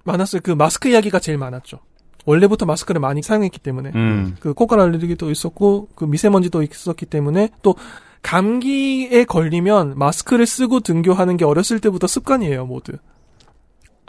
[0.05, 0.41] 많았어요.
[0.43, 1.81] 그 마스크 이야기가 제일 많았죠.
[2.25, 4.35] 원래부터 마스크를 많이 사용했기 때문에 음.
[4.39, 7.75] 그 코갈 알레르기도 있었고 그 미세먼지도 있었기 때문에 또
[8.21, 12.93] 감기에 걸리면 마스크를 쓰고 등교하는 게 어렸을 때부터 습관이에요, 모두.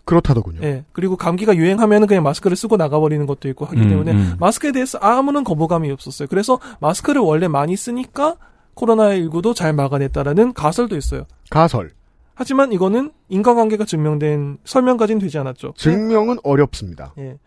[0.05, 0.61] 그렇다더군요.
[0.63, 0.85] 예.
[0.93, 4.37] 그리고 감기가 유행하면은 그냥 마스크를 쓰고 나가버리는 것도 있고 하기 음, 때문에 음.
[4.39, 6.29] 마스크에 대해서 아무런 거부감이 없었어요.
[6.29, 8.37] 그래서 마스크를 원래 많이 쓰니까
[8.75, 11.25] 코로나19도 잘 막아냈다라는 가설도 있어요.
[11.51, 11.93] 가설.
[12.35, 15.75] 하지만 이거는 인과관계가 증명된 설명까지는 되지 않았죠.
[15.77, 17.15] 증명은 어렵습니다.
[17.19, 17.39] 예.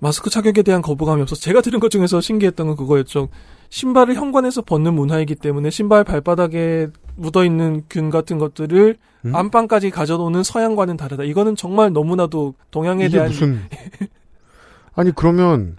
[0.00, 3.28] 마스크 착용에 대한 거부감이 없어서 제가 들은 것 중에서 신기했던 건 그거였죠.
[3.68, 9.34] 신발을 현관에서 벗는 문화이기 때문에 신발 발바닥에 묻어있는 균 같은 것들을 음?
[9.34, 11.24] 안방까지 가져오는 서양과는 다르다.
[11.24, 13.60] 이거는 정말 너무나도 동양에 이게 대한 무슨
[14.94, 15.76] 아니 그러면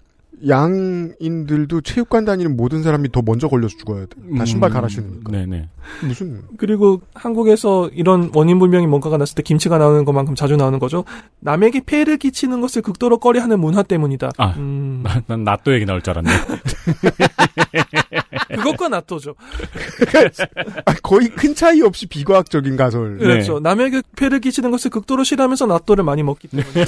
[0.47, 4.37] 양인들도 체육관 다니는 모든 사람이 더 먼저 걸려서 죽어야 돼.
[4.37, 5.29] 다 신발 갈아 신으니까.
[5.29, 5.69] 음, 네네.
[6.03, 11.03] 무슨 그리고 한국에서 이런 원인 불명이 뭔가가 났을 때 김치가 나오는 것만큼 자주 나오는 거죠.
[11.39, 14.31] 남에게 폐해를 끼치는 것을 극도로 꺼려하는 문화 때문이다.
[14.37, 14.53] 아.
[14.57, 16.29] 음, 난 나또 얘기 나올 줄 알았네.
[18.55, 19.35] 그것과 낫도죠.
[20.85, 23.17] 아, 거의 큰 차이 없이 비과학적인 가설.
[23.17, 23.23] 네.
[23.23, 23.59] 그렇죠.
[23.59, 26.85] 남에게 폐를 끼치는 것을 극도로 싫어하면서 낫도를 많이 먹기 때문에.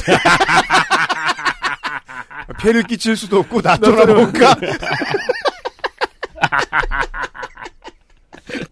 [2.59, 4.55] 폐를 끼칠 수도 없고 놔둬라 먹을까?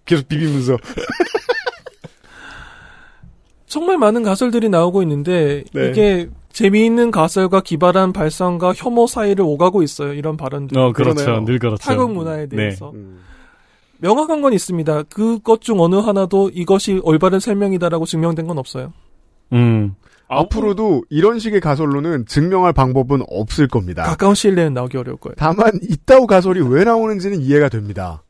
[0.05, 0.77] 계속 비비면서
[3.65, 5.89] 정말 많은 가설들이 나오고 있는데 네.
[5.89, 10.13] 이게 재미있는 가설과 기발한 발상과 혐오 사이를 오가고 있어요.
[10.13, 10.77] 이런 발언들.
[10.77, 11.15] 어, 그렇죠.
[11.15, 11.45] 그러네요.
[11.45, 11.77] 늘 그렇죠.
[11.77, 12.55] 타국 문화에 네.
[12.57, 12.91] 대해서.
[12.91, 13.21] 음.
[13.99, 15.03] 명확한 건 있습니다.
[15.03, 18.91] 그것 중 어느 하나도 이것이 올바른 설명이다라고 증명된 건 없어요.
[19.53, 19.95] 음.
[20.32, 24.04] 앞으로도 이런 식의 가설로는 증명할 방법은 없을 겁니다.
[24.04, 25.36] 가까운 시일 내엔 나오기 어려울 거예요.
[25.38, 28.24] 다만 이따오 가설이 왜 나오는지는 이해가 됩니다.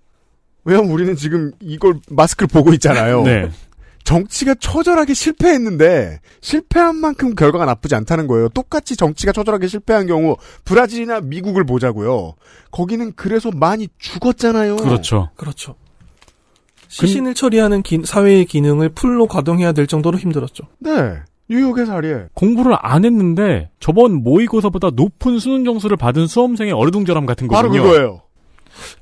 [0.65, 3.23] 왜냐면 우리는 지금 이걸 마스크를 보고 있잖아요.
[3.23, 3.49] 네.
[4.03, 8.49] 정치가 처절하게 실패했는데 실패한 만큼 결과가 나쁘지 않다는 거예요.
[8.49, 12.33] 똑같이 정치가 처절하게 실패한 경우 브라질이나 미국을 보자고요.
[12.71, 14.77] 거기는 그래서 많이 죽었잖아요.
[14.77, 15.29] 그렇죠.
[15.35, 15.75] 그렇죠.
[16.87, 20.63] 시신을 처리하는 기- 사회의 기능을 full로 가동해야 될 정도로 힘들었죠.
[20.79, 21.21] 네.
[21.51, 22.27] 뉴욕의 사례.
[22.33, 27.83] 공부를 안 했는데 저번 모의고사보다 높은 수능 점수를 받은 수험생의 어리둥절함 같은 바로 거군요.
[27.83, 28.21] 그거예요.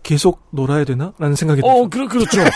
[0.02, 1.14] 계속 놀아야 되나?
[1.20, 1.72] 라는 생각이 들죠.
[1.72, 2.42] 어, 그, 그렇죠.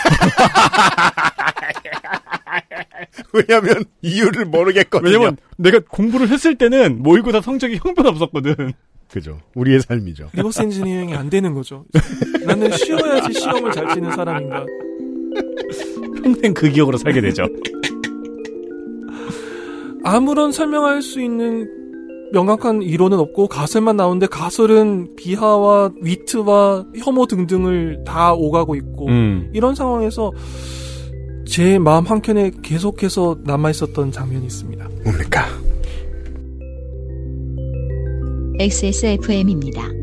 [3.33, 5.11] 왜냐면 이유를 모르겠거든요.
[5.11, 8.73] 왜냐면 내가 공부를 했을 때는 모의고사 성적이 형편없었거든.
[9.11, 9.39] 그죠.
[9.53, 10.29] 우리의 삶이죠.
[10.33, 11.85] reverse 엔지니어링이 안 되는 거죠.
[12.47, 14.65] 나는 쉬어야지 시험을 잘 치는 사람인가.
[16.23, 17.43] 평생 그 기억으로 살게 되죠.
[20.03, 21.69] 아무런 설명할 수 있는
[22.33, 29.49] 명확한 이론은 없고 가설만 나오는데 가설은 비하와 위트와 혐오 등등을 다 오가고 있고 음.
[29.53, 30.31] 이런 상황에서
[31.45, 34.89] 제 마음 한켠에 계속해서 남아 있었던 장면이 있습니다.
[35.03, 35.45] 뭡니까?
[38.59, 40.02] XSFM입니다.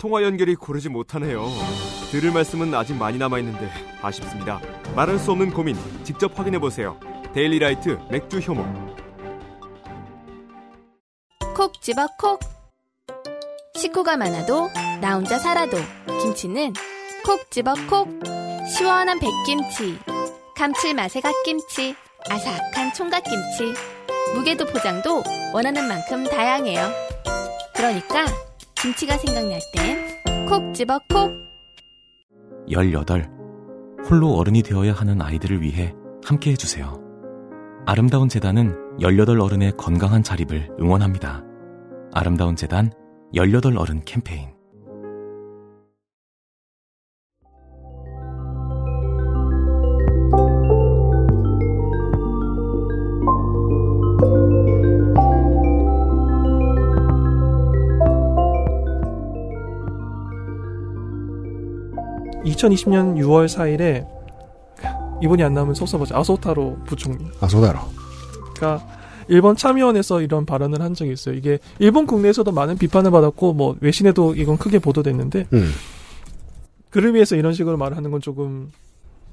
[0.00, 1.46] 통화 연결이 고르지 못하네요.
[2.10, 4.58] 들을 말씀은 아직 많이 남아 있는데 아쉽습니다.
[4.96, 6.98] 말할 수 없는 고민 직접 확인해 보세요.
[7.34, 8.64] 데일리라이트 맥주 효모.
[11.54, 12.40] 콕 집어 콕.
[13.76, 14.70] 식구가 많아도
[15.02, 15.76] 나 혼자 살아도
[16.22, 16.72] 김치는
[17.26, 18.08] 콕 집어 콕.
[18.74, 19.98] 시원한 백김치,
[20.56, 21.94] 감칠맛의 갓김치,
[22.30, 23.74] 아삭한 총각김치.
[24.34, 26.88] 무게도 포장도 원하는 만큼 다양해요.
[27.74, 28.24] 그러니까
[28.82, 31.30] 김치가 생각날 땐 콕 집어 콕.
[32.68, 33.30] 18.
[34.08, 35.92] 홀로 어른이 되어야 하는 아이들을 위해
[36.24, 36.98] 함께 해주세요.
[37.86, 41.44] 아름다운 재단은 18 어른의 건강한 자립을 응원합니다.
[42.12, 42.90] 아름다운 재단
[43.34, 44.48] 18 어른 캠페인.
[62.68, 64.06] 2020년 6월 4일에
[65.22, 66.16] 이분이 안 나오면 섭섭하죠.
[66.16, 67.26] 아소타로 부총리.
[67.40, 67.78] 아소다로.
[68.54, 68.86] 그러니까
[69.28, 71.34] 일본 참의원에서 이런 발언을 한 적이 있어요.
[71.34, 75.70] 이게 일본 국내에서도 많은 비판을 받았고 뭐 외신에도 이건 크게 보도됐는데 음.
[76.90, 78.70] 그를 위해서 이런 식으로 말하는 건 조금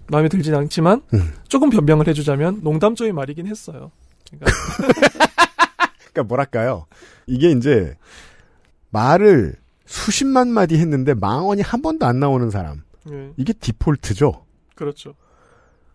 [0.10, 1.34] 마음에 들진 않지만 음.
[1.48, 3.92] 조금 변명을 해주자면 농담조의 말이긴 했어요.
[4.30, 4.52] 그러니까
[6.14, 6.86] 그러니까 뭐랄까요?
[7.26, 7.96] 이게 이제
[8.90, 12.84] 말을 수십만 마디 했는데 망언이 한 번도 안 나오는 사람.
[13.12, 14.46] 예, 이게 디폴트죠.
[14.76, 15.14] 그렇죠.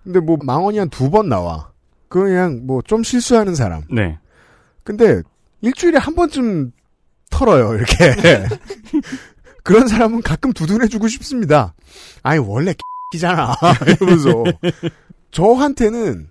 [0.04, 1.70] 근데 뭐 망언이 한 두 번 나와.
[2.08, 3.82] 그 그냥 뭐 좀 실수하는 사람.
[3.90, 4.18] 네.
[4.84, 5.22] 근데
[5.60, 6.72] 일주일에 한 번쯤
[7.30, 7.94] 털어요, 이렇게.
[9.62, 11.72] 그런 사람은 가끔 두둔해주고 싶습니다.
[12.22, 12.74] 아니, 원래
[13.14, 13.54] X잖아.
[14.00, 14.44] 이러면서.
[15.30, 16.28] 저한테는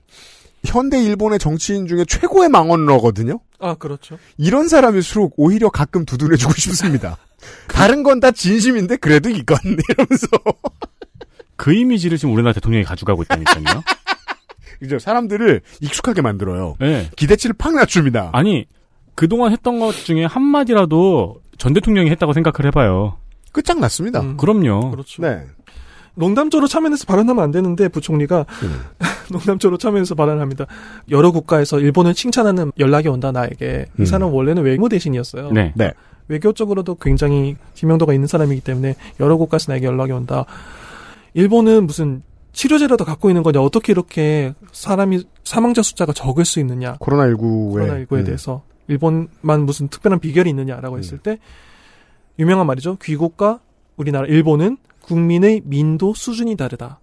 [0.65, 3.39] 현대 일본의 정치인 중에 최고의 망언러거든요?
[3.59, 4.17] 아 그렇죠.
[4.37, 7.17] 이런 사람일수록 오히려 가끔 두둔해주고 싶습니다.
[7.67, 10.27] 다른 건 다 진심인데, 그래도 이건, 이러면서.
[11.55, 13.83] 그 이미지를 지금 우리나라 대통령이 가져가고 있다니까요.
[14.83, 16.75] 이제 사람들을 익숙하게 만들어요.
[16.79, 17.09] 네.
[17.15, 18.31] 기대치를 팍 낮춥니다.
[18.33, 18.65] 아니,
[19.15, 23.17] 그동안 했던 것 중에 한 마디라도 전 대통령이 했다고 생각을 해봐요.
[23.51, 24.21] 끝장났습니다.
[24.21, 24.89] 음, 그럼요.
[24.91, 25.21] 그렇죠.
[25.21, 25.45] 네.
[26.15, 28.81] 농담조로 참여해서 발언하면 안 되는데 부총리가 음.
[29.31, 30.65] 농담조로 참여해서 발언합니다.
[31.09, 34.05] 여러 국가에서 일본을 칭찬하는 연락이 온다 나에게 이 음.
[34.05, 35.51] 사람은 원래는 외무 대신이었어요.
[35.51, 35.73] 네.
[35.75, 35.93] 네.
[36.27, 40.45] 외교적으로도 굉장히 지명도가 있는 사람이기 때문에 여러 국가에서 나에게 연락이 온다.
[41.33, 47.25] 일본은 무슨 치료제라도 갖고 있는 거냐 어떻게 이렇게 사람이 사망자 숫자가 적을 수 있느냐 코로나
[47.27, 47.37] 19에.
[47.39, 48.05] 음.
[48.07, 51.37] 코로나19에 대해서 일본만 무슨 특별한 비결이 있느냐라고 했을 때
[52.39, 52.97] 유명한 말이죠.
[53.01, 53.59] 귀국과
[53.95, 56.99] 우리나라 일본은 국민의 민도 수준이 다르다.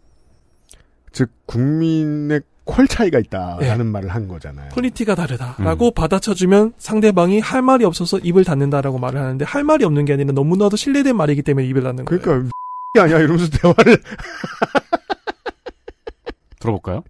[1.12, 3.92] 즉 국민의 퀄 차이가 있다라는 네.
[3.92, 4.68] 말을 한 거잖아요.
[4.68, 10.12] quality가 다르다라고 받아쳐주면 상대방이 할 말이 없어서 입을 닫는다라고 말을 하는데 할 말이 없는 게
[10.12, 12.20] 아니라 너무나도 실례된 말이기 때문에 입을 닫는 거예요.
[12.20, 12.50] 그러니까
[12.94, 13.96] 이 아니야 이러면서 대화를
[16.60, 17.02] 들어볼까요?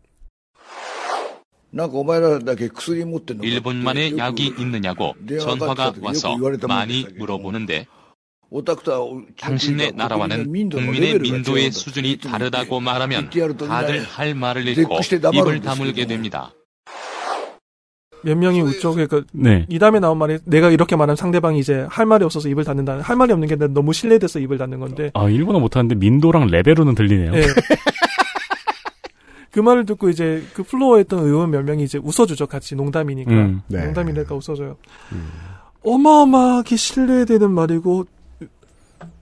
[3.45, 6.37] 일본만의 약이 있느냐고 전화가 와서
[6.69, 7.87] 많이 물어보는데
[9.39, 14.99] 당신네 나라와는 국민의 민도의 수준이 다르다고 말하면 다들 할 말을 잃고
[15.35, 16.53] 입을 다물게 됩니다.
[18.23, 19.65] 몇 명이 우쪽에 그 네.
[19.69, 23.01] 이 다음에 나온 말이 내가 이렇게 말하면 상대방이 이제 할 말이 없어서 입을 닫는다.
[23.01, 25.11] 할 말이 없는 게 너무 신뢰돼서 입을 닫는 건데.
[25.15, 27.35] 아, 일본어 못하는데 민도랑 레벨로는 들리네요.
[27.35, 27.43] 예.
[29.51, 32.47] 그 말을 듣고 이제 그 플로어에 있던 의원 몇 명이 이제 웃어주죠.
[32.47, 33.31] 같이 농담이니까.
[33.31, 33.63] 음.
[33.69, 33.85] 네.
[33.85, 34.77] 농담이니까 웃어줘요.
[35.83, 38.07] 어마어마하게 신뢰되는 말이고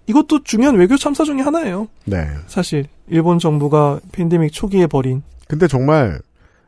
[0.06, 1.88] 이것도 중요한 외교 참사 중에 하나예요.
[2.04, 2.28] 네.
[2.46, 6.20] 사실 일본 정부가 팬데믹 초기에 벌인 근데 정말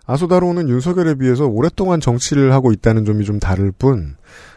[0.07, 4.17] 아소다로는 윤석열에 비해서 오랫동안 정치를 하고 있다는 점이 좀 다를 뿐,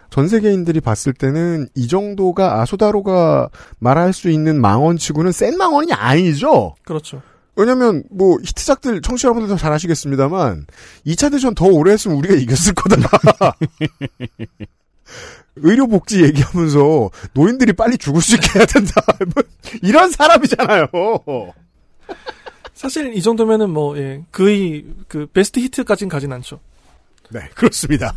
[0.09, 6.75] 전 세계인들이 봤을 때는 이 정도가 아소다로가 말할 수 있는 망언치고는 센 망언이 아니죠?
[6.83, 7.21] 그렇죠.
[7.55, 10.67] 왜냐면, 뭐, 히트작들, 청취자 여러분들도 잘 아시겠습니다만,
[11.05, 12.95] 2차 대전 더 오래 했으면 우리가 이겼을 거다.
[15.55, 18.93] 의료복지 얘기하면서 노인들이 빨리 죽을 수 있게 해야 된다.
[19.35, 19.43] 뭐
[19.81, 20.87] 이런 사람이잖아요.
[22.73, 26.59] 사실 이 정도면은 뭐 예, 거의 그 베스트 히트까지는 가진 않죠.
[27.29, 28.15] 네, 그렇습니다.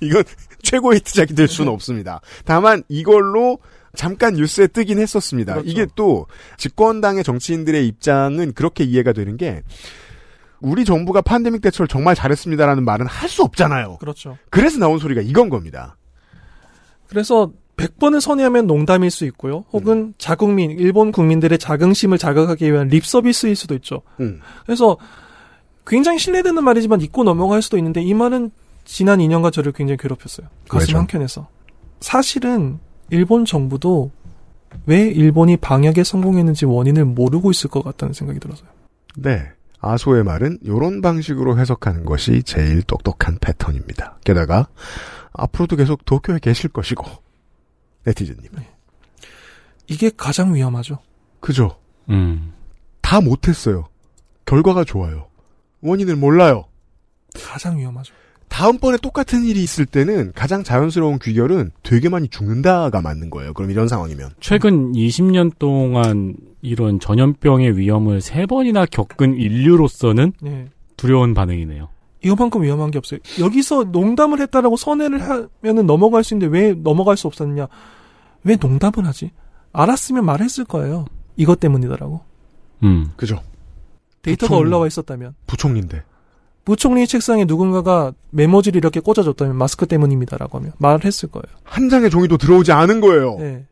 [0.00, 0.24] 이건
[0.62, 2.20] 최고 히트작이 될 수는 없습니다.
[2.44, 3.58] 다만 이걸로
[3.94, 5.54] 잠깐 뉴스에 뜨긴 했었습니다.
[5.54, 5.70] 그렇죠.
[5.70, 9.62] 이게 또 집권당의 정치인들의 입장은 그렇게 이해가 되는 게
[10.60, 13.96] 우리 정부가 팬데믹 대처를 정말 잘했습니다라는 말은 할 수 없잖아요.
[13.98, 14.36] 그렇죠.
[14.50, 15.96] 그래서 나온 소리가 이건 겁니다.
[17.10, 19.64] 그래서 100번을 선회하면 농담일 수 있고요.
[19.72, 24.02] 혹은 자국민, 일본 국민들의 자긍심을 자극하기 위한 립 서비스일 수도 있죠.
[24.20, 24.40] 음.
[24.64, 24.96] 그래서
[25.86, 28.50] 굉장히 신뢰되는 말이지만 잊고 넘어갈 수도 있는데 이 말은
[28.84, 30.46] 지난 2년간 저를 굉장히 괴롭혔어요.
[30.68, 30.96] 가슴?
[30.98, 31.48] 한켠에서.
[32.00, 32.78] 사실은
[33.10, 34.10] 일본 정부도
[34.86, 38.68] 왜 일본이 방역에 성공했는지 원인을 모르고 있을 것 같다는 생각이 들어서요.
[39.16, 39.42] 네.
[39.80, 44.18] 아소의 말은 이런 방식으로 해석하는 것이 제일 똑똑한 패턴입니다.
[44.24, 44.68] 게다가
[45.32, 47.04] 앞으로도 계속 도쿄에 계실 것이고
[48.04, 48.48] 네티즌님.
[49.86, 50.98] 이게 가장 위험하죠.
[51.40, 51.76] 그죠?
[52.08, 52.52] 음.
[53.00, 53.88] 다 못했어요.
[54.46, 55.26] 결과가 좋아요.
[55.80, 56.64] 원인을 몰라요.
[57.34, 58.14] 가장 위험하죠.
[58.48, 63.54] 다음번에 똑같은 일이 있을 때는 가장 자연스러운 귀결은 되게 많이 죽는다가 맞는 거예요.
[63.54, 64.32] 그럼 이런 상황이면.
[64.40, 70.68] 최근 20년 동안 이런 전염병의 위험을 세 번이나 겪은 인류로서는 네.
[70.96, 71.88] 두려운 반응이네요.
[72.22, 73.20] 이거만큼 위험한 게 없어요.
[73.38, 77.68] 여기서 농담을 했다라고 선회를 하면은 넘어갈 수 있는데 왜 넘어갈 수 없었느냐?
[78.44, 79.30] 왜 농담을 하지?
[79.72, 81.06] 알았으면 말했을 거예요.
[81.36, 82.20] 이것 때문이더라고.
[82.82, 83.12] 음.
[83.16, 83.40] 그죠.
[84.22, 84.68] 데이터가 부총리.
[84.68, 85.34] 올라와 있었다면.
[85.46, 86.02] 부총리인데.
[86.64, 91.44] 부총리 책상에 누군가가 메모지를 이렇게 꽂아줬다면 마스크 때문입니다라고 하면 말을 했을 거예요.
[91.64, 93.36] 한 장의 종이도 들어오지 않은 거예요.
[93.38, 93.66] 네.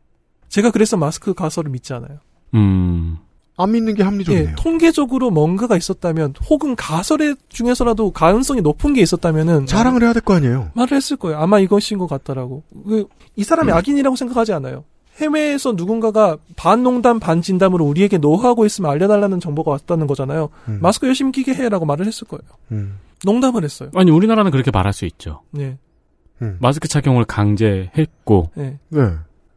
[0.47, 2.17] 제가 그래서 마스크 가설을 믿지 않아요.
[2.55, 3.17] 음.
[3.61, 4.49] 안 믿는 게 합리적이네요.
[4.49, 10.33] 예, 통계적으로 뭔가가 있었다면 혹은 가설의 중에서라도 가능성이 높은 게 있었다면은 자랑을 해야 될 거
[10.35, 10.71] 아니에요.
[10.75, 11.37] 말을 했을 거예요.
[11.39, 12.63] 아마 이것인 것 같다라고.
[12.87, 14.83] 그, 이 사람이 악인이라고 생각하지 않아요.
[15.17, 20.47] 해외에서 누군가가 반 농담 반 진담으로 우리에게 노하고 있으면 알려달라는 정보가 왔다는 거잖아요.
[20.69, 20.79] 음.
[20.81, 22.41] 마스크 열심히 끼게 해라고 말을 했을 거예요.
[22.71, 22.99] 음.
[23.25, 23.89] 농담을 했어요.
[23.95, 25.41] 아니 우리나라는 그렇게 말할 수 있죠.
[25.51, 25.77] 네.
[26.41, 26.57] 음.
[26.61, 28.79] 마스크 착용을 강제했고 네.
[28.87, 29.01] 네.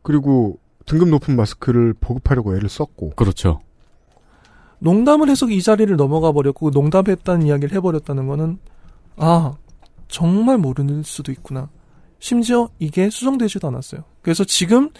[0.03, 3.11] 그리고 등급 높은 마스크를 보급하려고 애를 썼고.
[3.11, 3.61] 그렇죠.
[4.83, 8.59] 농담을 해서 이 자리를 넘어가 버렸고 농담했다는 이야기를 해버렸다는 거는
[9.17, 9.55] 아
[10.09, 11.71] 정말 모르는 수도 있구나.
[12.19, 14.03] 심지어 이게 수정되지도 않았어요.
[14.23, 14.91] 그래서 지금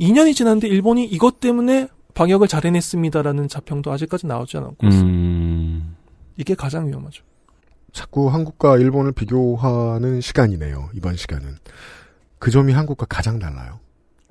[0.00, 5.96] 2년이 지났는데 일본이 이것 때문에 방역을 잘 해냈습니다라는 자평도 아직까지 나오지 않았고 음.
[6.36, 7.22] 이게 가장 위험하죠.
[7.92, 10.90] 자꾸 한국과 일본을 비교하는 시간이네요.
[10.94, 11.56] 이번 시간은.
[12.40, 13.78] 그 점이 한국과 가장 달라요.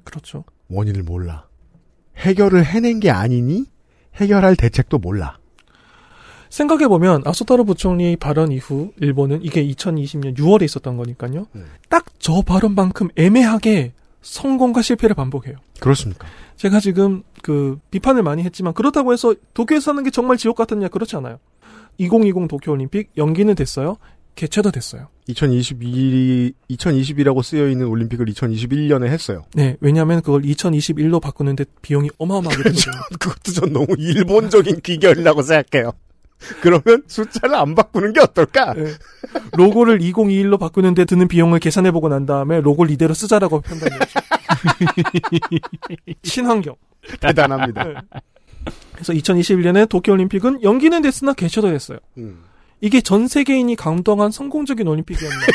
[0.04, 0.44] 그렇죠.
[0.70, 1.48] 원인을 몰라.
[2.18, 3.66] 해결을 해낸 게 아니니
[4.18, 5.38] 해결할 대책도 몰라.
[6.50, 11.48] 생각해보면 아소타로 부총리 발언 이후 일본은 이게 2020년 6월에 있었던 거니까요.
[11.90, 15.56] 딱저 발언만큼 애매하게 성공과 실패를 반복해요.
[15.80, 16.28] 그렇습니까?
[16.56, 21.16] 제가 지금 그 비판을 많이 했지만 그렇다고 해서 도쿄에서 사는 게 정말 지옥 같았냐 그렇지
[21.18, 21.40] 않아요.
[21.98, 23.98] 2020 도쿄올림픽 연기는 됐어요.
[24.38, 25.08] 개최도 됐어요.
[25.28, 29.44] 2022, 2020이라고 쓰여 있는 올림픽을 2021년에 했어요.
[29.54, 32.94] 네, 왜냐하면 그걸 2021로 바꾸는데 비용이 어마어마하게 들거든요.
[33.20, 35.92] 그것도 전 너무 일본적인 귀결이라고 생각해요.
[36.62, 38.76] 그러면 숫자를 안 바꾸는 게 어떨까?
[38.76, 38.94] 네.
[39.54, 44.20] 로고를 2021로 바꾸는데 드는 비용을 계산해보고 난 다음에 로고를 이대로 쓰자라고 판단했죠.
[46.22, 46.76] 친환경.
[47.20, 47.84] 대단합니다.
[47.84, 47.94] 네.
[48.94, 51.98] 그래서 2021년에 도쿄올림픽은 연기는 됐으나 개최도 됐어요.
[52.20, 52.44] 음.
[52.82, 55.36] 이게 전 세계인이 감동한 성공적인 올림픽이었나?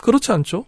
[0.00, 0.66] 그렇지 않죠?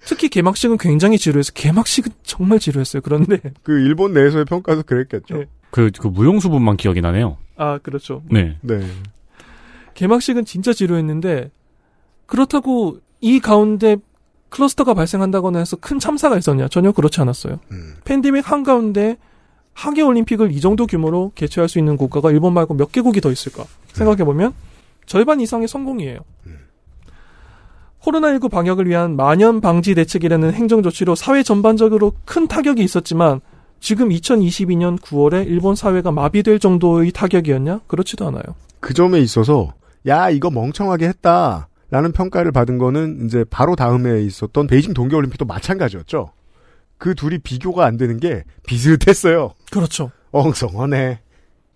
[0.00, 3.02] 특히 개막식은 굉장히 지루해서 개막식은 정말 지루했어요.
[3.02, 5.38] 그런데 그 일본 내에서의 평가도 그랬겠죠.
[5.38, 5.46] 네.
[5.70, 7.38] 그, 그 무용수분만 기억이 나네요.
[7.56, 8.22] 아 그렇죠.
[8.30, 8.58] 네.
[8.60, 8.86] 네.
[9.94, 11.50] 개막식은 진짜 지루했는데
[12.26, 13.96] 그렇다고 이 가운데
[14.50, 16.68] 클러스터가 발생한다거나 해서 큰 참사가 있었냐?
[16.68, 17.60] 전혀 그렇지 않았어요.
[17.72, 17.94] 음.
[18.04, 19.16] 팬데믹 한가운데
[19.74, 23.64] 하계 올림픽을 이 정도 규모로 개최할 수 있는 국가가 일본 말고 몇 개국이 더 있을까?
[23.92, 24.54] 생각해 보면
[25.06, 26.20] 절반 이상의 성공이에요.
[28.02, 33.40] 코로나19 방역을 위한 만연 방지 대책이라는 행정 조치로 사회 전반적으로 큰 타격이 있었지만
[33.80, 37.80] 지금 2022년 9월에 일본 사회가 마비될 정도의 타격이었냐?
[37.86, 38.42] 그렇지도 않아요.
[38.80, 39.72] 그 점에 있어서
[40.06, 41.68] 야 이거 멍청하게 했다.
[41.90, 46.30] 라는 평가를 받은 거는 이제 바로 다음에 있었던 베이징 동계올림픽도 마찬가지였죠.
[46.98, 49.54] 그 둘이 비교가 안 되는 게 비슷했어요.
[49.70, 50.10] 그렇죠.
[50.32, 51.20] 엉성하네.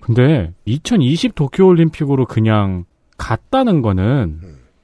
[0.00, 2.84] 근데 2020 도쿄올림픽으로 그냥
[3.16, 4.40] 갔다는 거는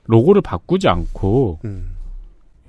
[0.07, 1.95] 로고를 바꾸지 않고 음.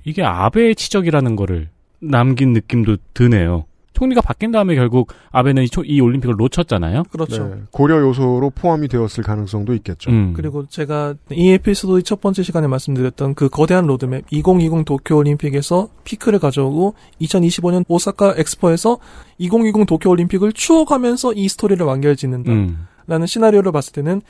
[0.04, 1.68] 이게 아베의 치적이라는 거를
[2.00, 3.64] 남긴 느낌도 드네요.
[3.96, 7.04] 총리가 바뀐 다음에 결국 아베는 이, 초- 이 올림픽을 놓쳤잖아요.
[7.10, 7.48] 그렇죠.
[7.48, 10.10] 네, 고려 요소로 포함이 되었을 가능성도 있겠죠.
[10.10, 10.34] 음.
[10.36, 16.38] 그리고 제가 이 에피소드의 첫 번째 시간에 말씀드렸던 그 거대한 로드맵 2020 도쿄 올림픽에서 피크를
[16.38, 18.98] 가져오고 2025년 오사카 엑스포에서
[19.38, 22.52] 2020 도쿄 올림픽을 추억하면서 이 스토리를 완결짓는다.
[22.52, 22.86] 음.
[23.06, 24.20] 라는 시나리오를 봤을 때는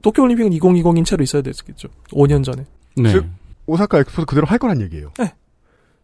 [0.00, 1.88] 도쿄 올림픽은 2020인 채로 있어야 됐겠죠.
[2.12, 2.64] 5년 전에.
[2.96, 3.10] 네.
[3.10, 3.26] 즉
[3.66, 5.10] 오사카 엑스포도 그대로 할 거란 얘기예요.
[5.18, 5.32] 네.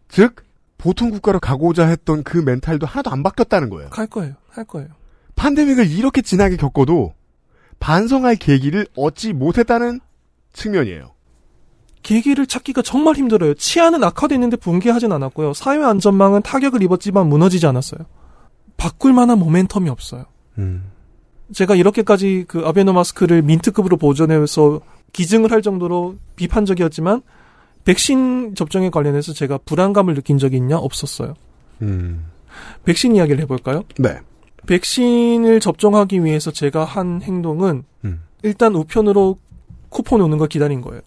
[0.09, 0.44] 즉
[0.85, 3.89] 보통 국가로 가고자 했던 그 멘탈도 하나도 안 바뀌었다는 거예요.
[3.91, 4.35] 할 거예요.
[4.51, 4.89] 할 거예요.
[5.35, 7.15] 팬데믹을 이렇게 진하게 겪어도
[7.81, 10.01] 반성할 계기를 얻지 못했다는
[10.53, 11.15] 측면이에요.
[12.03, 13.55] 계기를 찾기가 정말 힘들어요.
[13.55, 15.55] 치안은 악화됐는데 붕괴하진 않았고요.
[15.55, 18.01] 사회 안전망은 타격을 입었지만 무너지지 않았어요.
[18.77, 20.27] 바꿀 만한 모멘텀이 없어요.
[20.59, 20.91] 음.
[21.55, 24.83] 제가 이렇게까지 그 아베노 마스크를 민트급으로 보존해서
[25.15, 27.23] 기증을 할 정도로 비판적이었지만
[27.85, 31.35] 백신 접종에 관련해서 제가 불안감을 느낀 적이 있냐 없었어요.
[31.83, 32.27] 음.
[32.85, 33.83] 백신 이야기를 해볼까요?
[33.99, 34.19] 네.
[34.67, 38.23] 백신을 접종하기 위해서 제가 한 행동은 음.
[38.43, 39.39] 일단 우편으로
[39.91, 41.03] 쿠폰 오는 걸 기다린 거예요.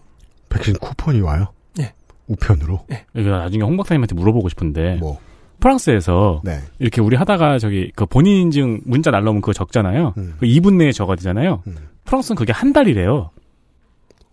[0.50, 1.48] 백신 쿠폰이 와요?
[1.76, 1.94] 네.
[2.28, 2.86] 우편으로?
[3.16, 5.20] 이거 나중에 홍 박사님한테 물어보고 싶은데 뭐?
[5.60, 6.60] 프랑스에서 네.
[6.78, 10.14] 이렇게 우리 하다가 저기 그 본인 인증 문자 날라오면 그거 적잖아요.
[10.18, 10.36] 음.
[10.40, 11.64] 그 2분 내에 적어야 되잖아요.
[12.06, 13.32] 프랑스는 그게 한 달이래요.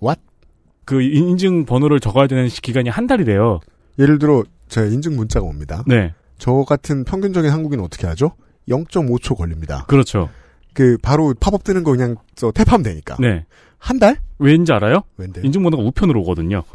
[0.02, 0.20] What?
[0.84, 3.60] 그 인증 번호를 적어야 되는 시- 기간이 한 달이래요.
[3.98, 5.82] 예를 들어 제 인증 문자가 옵니다.
[5.86, 6.12] 네.
[6.38, 8.32] 저 같은 평균적인 한국인은 어떻게 하죠?
[8.68, 9.84] 0.5초 걸립니다.
[9.88, 10.28] 그렇죠.
[10.72, 13.16] 그 바로 팝업 뜨는 거 그냥 저 탭하면 되니까.
[13.20, 13.44] 네.
[13.78, 14.16] 한 달?
[14.38, 15.02] 왠지 알아요?
[15.16, 15.40] 왠데?
[15.44, 16.62] 인증번호가 우편으로 오거든요.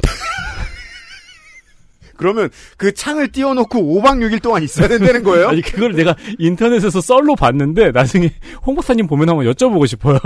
[2.16, 5.48] 그러면 그 창을 띄워놓고 5박 6일 동안 있어야 된다는 거예요?
[5.50, 8.30] 아니 그걸 내가 인터넷에서 썰로 봤는데 나중에
[8.66, 10.18] 홍 박사님 보면 한번 여쭤보고 싶어요.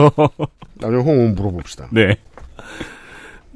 [0.80, 1.88] 나중에 홍 물어봅시다.
[1.92, 2.16] 네.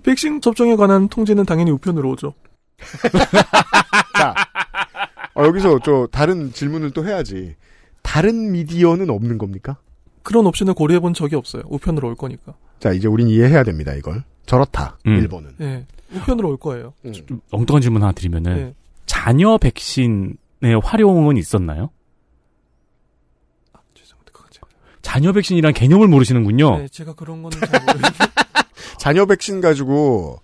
[0.08, 2.32] 백신 접종에 관한 통지는 당연히 우편으로 오죠.
[4.16, 4.34] 자,
[5.34, 7.56] 어, 여기서 저 다른 질문을 또 해야지.
[8.00, 9.76] 다른 미디어는 없는 겁니까?
[10.22, 11.62] 그런 옵션을 고려해 본 적이 없어요.
[11.66, 12.54] 우편으로 올 거니까.
[12.80, 14.24] 자, 이제 우린 이해해야 됩니다, 이걸.
[14.46, 15.16] 저렇다, 음.
[15.16, 15.54] 일본은.
[15.60, 15.86] 예.
[16.14, 16.94] 우편으로 올 거예요.
[17.12, 18.74] 좀 엉뚱한 질문 하나 드리면은 네.
[19.04, 20.36] 자녀 백신의
[20.82, 21.90] 활용은 있었나요?
[25.08, 26.78] 자녀 백신이란 개념을 모르시는군요.
[26.80, 28.28] 네, 제가 그런 거는 잘 모르겠어요.
[28.98, 30.40] 자녀 백신 가지고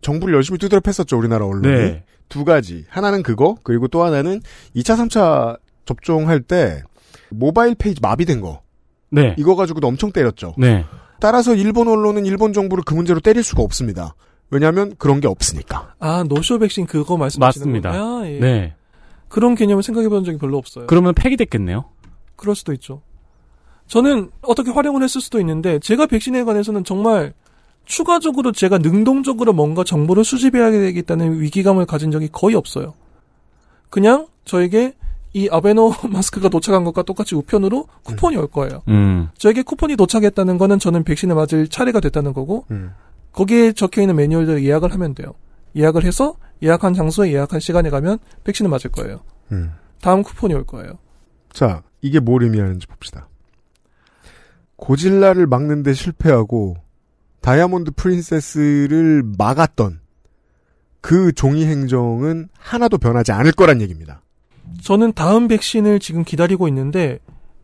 [0.00, 1.68] 정부를 열심히 두드려 팼었죠, 우리나라 언론이.
[1.68, 2.04] 네.
[2.28, 2.84] 두 가지.
[2.88, 4.40] 하나는 그거, 그리고 또 하나는
[4.74, 6.82] 2차, 3차 접종할 때
[7.30, 8.62] 모바일 페이지 마비된 거.
[9.10, 9.34] 네.
[9.38, 10.54] 이거 가지고도 엄청 때렸죠.
[10.56, 10.84] 네.
[11.20, 14.14] 따라서 일본 언론은 일본 정부를 그 문제로 때릴 수가 없습니다.
[14.50, 15.94] 왜냐하면 그런 게 없으니까.
[15.98, 17.90] 아, 노쇼 백신 그거 말씀하시는 맞습니다.
[17.90, 18.04] 거예요?
[18.04, 18.38] 아, 예.
[18.38, 18.74] 네.
[19.28, 20.86] 그런 개념을 생각해 본 적이 별로 없어요.
[20.86, 21.84] 그러면 폐기됐겠네요.
[22.36, 23.02] 그럴 수도 있죠.
[23.86, 27.32] 저는 어떻게 활용을 했을 수도 있는데 제가 백신에 관해서는 정말
[27.84, 32.94] 추가적으로 제가 능동적으로 뭔가 정보를 수집해야 되겠다는 위기감을 가진 적이 거의 없어요.
[33.90, 34.94] 그냥 저에게
[35.34, 38.82] 이 아베노 마스크가 도착한 것과 똑같이 우편으로 쿠폰이 올 거예요.
[38.88, 39.28] 음.
[39.38, 42.66] 저에게 쿠폰이 도착했다는 거는 저는 백신을 맞을 차례가 됐다는 거고
[43.32, 45.34] 거기에 적혀 있는 매뉴얼대로 예약을 하면 돼요.
[45.74, 49.20] 예약을 해서 예약한 장소에 예약한 시간에 가면 백신을 맞을 거예요.
[49.52, 49.72] 음.
[50.00, 50.98] 다음 쿠폰이 올 거예요.
[51.52, 53.28] 자, 이게 뭘 의미하는지 봅시다.
[54.76, 56.76] 고질라를 막는데 실패하고
[57.42, 60.00] 다이아몬드 프린세스를 막았던
[61.00, 64.22] 그 종이 행정은 하나도 변하지 않을 거란 얘기입니다.
[64.80, 67.18] 저는 다음 백신을 지금 기다리고 있는데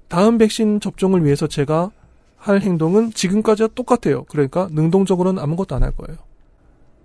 [0.09, 1.93] 다음 백신 접종을 위해서 제가
[2.37, 4.25] 할 행동은 지금까지와 똑같아요.
[4.25, 6.19] 그러니까 능동적으로는 아무것도 안 할 거예요.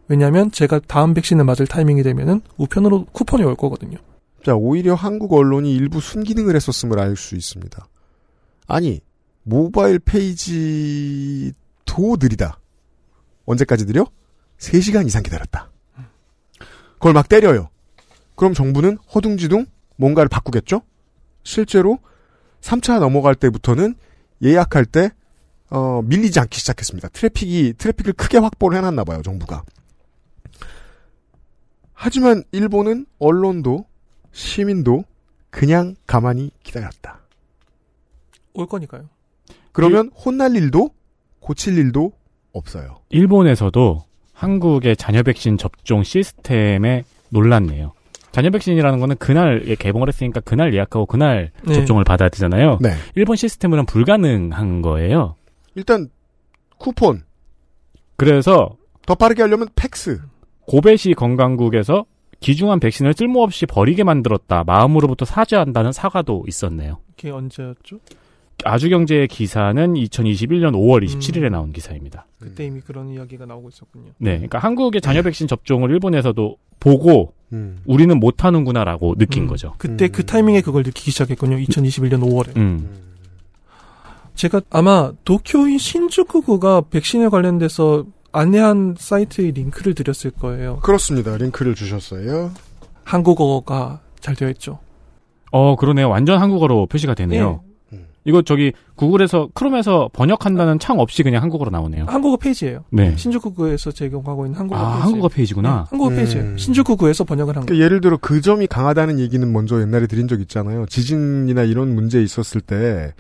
[0.08, 3.98] 왜냐하면 제가 다음 백신을 맞을 타이밍이 되면은 우편으로 쿠폰이 올 거거든요.
[4.44, 7.88] 자, 오히려 한국 언론이 일부 순기능을 했었음을 알 수 있습니다.
[8.68, 9.00] 아니,
[9.44, 11.54] 모바일 페이지
[11.86, 12.60] 도 느리다.
[13.46, 14.06] 언제까지 느려?
[14.58, 15.70] 3시간 이상 기다렸다.
[16.94, 17.70] 그걸 막 때려요.
[18.36, 19.66] 그럼 정부는 허둥지둥
[19.98, 20.82] 뭔가를 바꾸겠죠?
[21.44, 22.00] 실제로
[22.62, 23.96] 3차 넘어갈 때부터는
[24.42, 25.12] 예약할 때
[25.70, 27.10] 어, 밀리지 않기 시작했습니다.
[27.10, 29.64] 트래픽이 트래픽을 크게 확보를 해놨나 봐요, 정부가.
[31.94, 33.86] 하지만 일본은 언론도
[34.32, 35.04] 시민도
[35.50, 37.20] 그냥 가만히 기다렸다.
[38.54, 39.10] 올 거니까요.
[39.72, 40.92] 그러면 혼날 일도
[41.40, 42.14] 고칠 일도
[42.54, 43.00] 없어요.
[43.10, 47.94] 일본에서도 한국의 자녀 백신 접종 시스템에 놀랐네요.
[48.32, 51.74] 자녀 백신이라는 거는 그날 개봉을 했으니까 그날 예약하고 그날 네.
[51.76, 52.80] 접종을 받아야 되잖아요.
[52.82, 52.90] 네.
[53.16, 55.36] 일본 시스템은 불가능한 거예요.
[55.76, 56.10] 일단
[56.78, 57.24] 쿠폰.
[58.16, 58.76] 그래서
[59.06, 60.20] 더 빠르게 하려면 팩스.
[60.68, 62.06] 고베시 건강국에서
[62.40, 64.64] 기중한 백신을 쓸모없이 버리게 만들었다.
[64.66, 67.00] 마음으로부터 사죄한다는 사과도 있었네요.
[67.16, 68.00] 그게 언제였죠?
[68.66, 72.26] 아주경제의 기사는 2021년 5월 27일에 나온 기사입니다.
[72.40, 74.12] 그때 이미 그런 이야기가 나오고 있었군요.
[74.18, 77.80] 네, 그러니까 한국의 자녀 백신 접종을 일본에서도 보고 음.
[77.86, 79.76] 우리는 못하는구나라고 느낀 음, 거죠.
[79.78, 81.58] 그때 그 타이밍에 그걸 느끼기 시작했군요.
[81.58, 82.58] 2021년 5월에.
[82.58, 82.90] 음.
[84.36, 90.80] 제가 아마 도쿄인 신주쿠구가 백신에 관련돼서 안내한 사이트의 링크를 드렸을 거예요.
[90.80, 91.38] 그렇습니다.
[91.38, 92.52] 링크를 주셨어요.
[93.04, 94.80] 한국어가 잘 되어 있죠.
[95.52, 96.10] 어, 그러네요.
[96.10, 97.62] 완전 한국어로 표시가 되네요.
[98.26, 102.06] 이거 저기 구글에서 크롬에서 번역한다는 창 없이 그냥 한국어로 나오네요.
[102.08, 102.86] 한국어 페이지예요.
[102.90, 103.16] 네.
[103.18, 105.02] 신주쿠구에서 제공하고 있는 한국어 아, 페이지.
[105.04, 105.70] 한국어 페이지구나.
[105.70, 106.16] 네, 한국어 음.
[106.16, 106.58] 페이지예요.
[106.58, 107.66] 신주쿠구에서 번역을 한 거.
[107.66, 110.86] 그러니까 예를 들어 그 점이 강하다는 얘기는 먼저 옛날에 드린 적 있잖아요.
[110.86, 113.14] 지진이나 이런 문제 있었을 때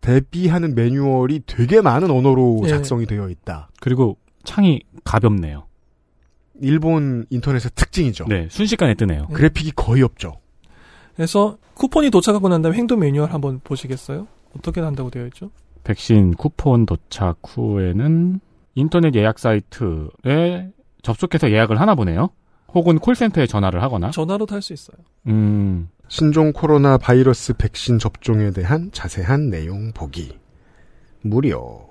[0.00, 2.68] 대비하는 매뉴얼이 되게 많은 언어로 예.
[2.68, 3.68] 작성이 되어 있다.
[3.80, 5.66] 그리고 창이 가볍네요.
[6.62, 8.24] 일본 인터넷의 특징이죠.
[8.28, 9.28] 네, 순식간에 뜨네요.
[9.32, 10.40] 그래픽이 거의 없죠.
[11.14, 14.26] 그래서 쿠폰이 도착하고 난 다음에 행동 매뉴얼 한번 보시겠어요?
[14.56, 15.50] 어떻게 한다고 되어 있죠?
[15.84, 18.40] 백신 쿠폰 도착 후에는
[18.74, 20.70] 인터넷 예약 사이트에
[21.02, 22.30] 접속해서 예약을 하나 보네요.
[22.74, 24.10] 혹은 콜센터에 전화를 하거나.
[24.10, 24.96] 전화로도 할 수 있어요.
[25.26, 30.38] 음, 신종 코로나 바이러스 백신 접종에 대한 자세한 내용 보기.
[31.22, 31.88] 무료.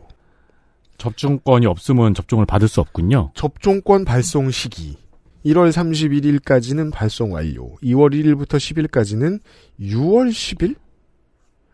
[0.97, 3.32] 접종권이 없으면 접종을 받을 수 없군요.
[3.34, 4.97] 접종권 발송 시기.
[5.45, 7.76] 1월 31일까지는 발송 완료.
[7.84, 9.39] 2월 1일부터 10일까지는
[9.80, 10.76] 6월 10일?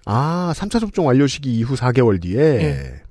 [0.06, 3.02] 아, 3차 접종 완료 시기 이후 4개월 뒤에 예.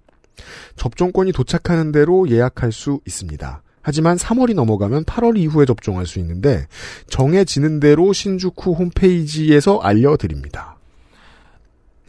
[0.77, 3.63] 접종권이 도착하는 대로 예약할 수 있습니다.
[3.83, 6.67] 하지만 3월이 넘어가면 8월 이후에 접종할 수 있는데
[7.09, 10.77] 정해지는 대로 신주쿠 홈페이지에서 알려드립니다.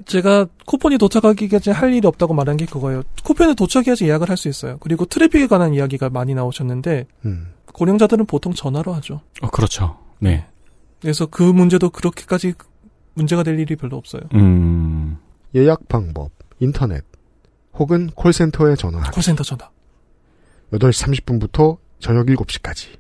[0.05, 3.03] 제가 쿠폰이 도착하기까지 할 일이 없다고 말한 게 그거예요.
[3.23, 4.77] 쿠폰이 도착해야지 예약을 할 수 있어요.
[4.79, 7.47] 그리고 트래픽에 관한 이야기가 많이 나오셨는데 음.
[7.73, 9.21] 고령자들은 보통 전화로 하죠.
[9.41, 9.97] 어, 그렇죠.
[10.19, 10.45] 네.
[11.01, 12.53] 그래서 그 문제도 그렇게까지
[13.15, 14.21] 문제가 될 일이 별로 없어요.
[14.35, 15.17] 음,
[15.55, 17.03] 예약 방법, 인터넷
[17.73, 19.11] 혹은 콜센터에 전화하기.
[19.13, 19.69] 콜센터 전화.
[20.71, 22.97] 8시 30분부터 저녁 7시까지.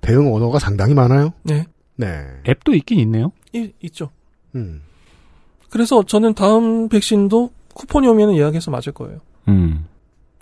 [0.00, 1.32] 대응 언어가 상당히 많아요.
[1.42, 1.66] 네.
[1.96, 2.26] 네.
[2.46, 3.32] 앱도 있긴 있네요.
[3.52, 4.10] 이, 있죠.
[4.54, 4.82] 음.
[5.70, 9.18] 그래서 저는 다음 백신도 쿠폰이 오면 예약해서 맞을 거예요.
[9.48, 9.86] 음.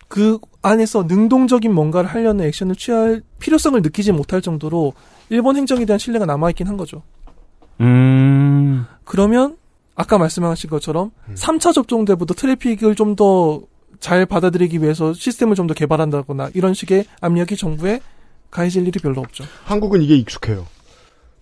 [0.08, 4.92] 그 안에서 능동적인 뭔가를 하려는 액션을 취할 필요성을 느끼지 못할 정도로
[5.30, 7.02] 일본 행정에 대한 신뢰가 남아있긴 한 거죠.
[7.80, 7.86] 음,
[9.04, 9.56] 그러면
[9.94, 11.34] 아까 말씀하신 것처럼 음.
[11.36, 13.62] 3차 접종 때부터 트래픽을 좀 더
[14.00, 18.00] 잘 받아들이기 위해서 시스템을 좀 더 개발한다거나 이런 식의 압력이 정부에
[18.50, 19.44] 가해질 일이 별로 없죠.
[19.64, 20.66] 한국은 이게 익숙해요.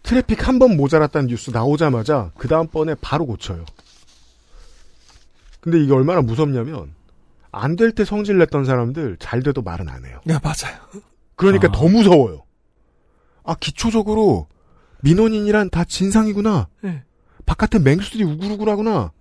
[0.05, 3.65] 트래픽 한 번 모자랐다는 뉴스 나오자마자 그 다음번에 바로 고쳐요.
[5.61, 6.95] 근데 이게 얼마나 무섭냐면
[7.51, 10.21] 안 될 때 성질 냈던 사람들 잘 돼도 말은 안 해요.
[10.29, 10.77] 야 맞아요.
[11.37, 11.73] 그러니까 아.
[11.73, 12.45] 더 무서워요.
[13.45, 14.47] 아 기초적으로
[15.03, 16.69] 민원인이란 다 진상이구나.
[16.83, 17.03] 네.
[17.47, 19.13] 바깥에 맹수들이 우글우글하구나.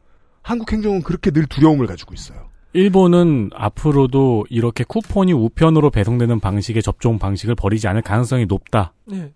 [0.41, 2.49] 한국 행정은 그렇게 늘 두려움을 가지고 있어요.
[2.73, 8.93] 일본은 앞으로도 이렇게 쿠폰이 우편으로 배송되는 방식의 접종 방식을 버리지 않을 가능성이 높다.
[9.05, 9.33] 네.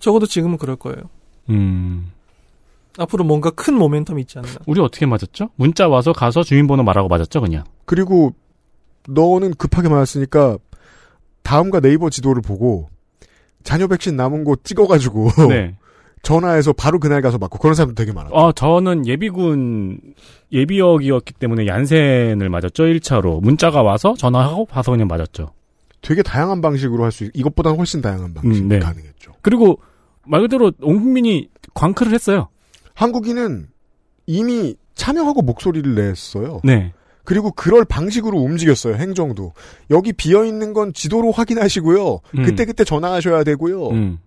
[0.00, 1.08] 적어도 지금은 그럴 거예요.
[1.48, 2.12] 음,
[2.98, 4.48] 앞으로 뭔가 큰 모멘텀이 있지 않나.
[4.66, 5.50] 우리 어떻게 맞았죠?
[5.56, 7.64] 문자 와서 가서 주민번호 말하고 맞았죠, 그냥.
[7.86, 8.34] 그리고
[9.08, 10.58] 너는 급하게 맞았으니까
[11.42, 12.88] 다음과 네이버 지도를 보고
[13.62, 15.76] 자녀 백신 남은 곳 찍어가지고 네.
[16.24, 18.30] 전화해서 바로 그날 가서 맞고 그런 사람도 되게 많아.
[18.32, 20.00] 어, 저는 예비군
[20.52, 23.40] 예비역이었기 때문에 얀센을 맞았죠, 1차로.
[23.42, 25.52] 문자가 와서 전화하고 봐서 그냥 맞았죠.
[26.00, 28.78] 되게 다양한 방식으로 할수 있, 이것보다는 훨씬 다양한 방식이 음, 네.
[28.78, 29.32] 가능했죠.
[29.42, 29.78] 그리고
[30.26, 32.48] 말 그대로 온 국민이 광클을 했어요.
[32.94, 33.68] 한국인은
[34.26, 36.60] 이미 참여하고 목소리를 냈어요.
[36.64, 36.92] 네.
[37.24, 38.96] 그리고 그럴 방식으로 움직였어요.
[38.96, 39.52] 행정도.
[39.90, 42.20] 여기 비어 있는 건 지도로 확인하시고요.
[42.38, 42.42] 음.
[42.44, 43.88] 그때 그때 전화하셔야 되고요.
[43.88, 44.18] 음.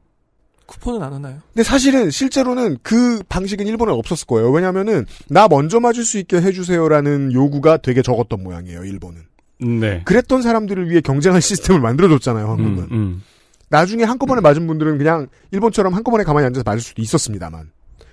[0.68, 1.40] 쿠폰은 안 하나요?
[1.54, 4.52] 근데 사실은 실제로는 그 방식은 일본에 없었을 거예요.
[4.52, 8.84] 왜냐면은 나 먼저 맞을 수 있게 해주세요라는 요구가 되게 적었던 모양이에요.
[8.84, 9.22] 일본은.
[9.60, 10.02] 네.
[10.06, 12.48] 그랬던 사람들을 위해 경쟁할 시스템을 만들어줬잖아요.
[12.48, 12.78] 한국은.
[12.84, 13.24] 음, 음.
[13.70, 17.72] 나중에 한꺼번에 맞은 분들은 그냥 일본처럼 한꺼번에 가만히 앉아서 맞을 수도 있었습니다만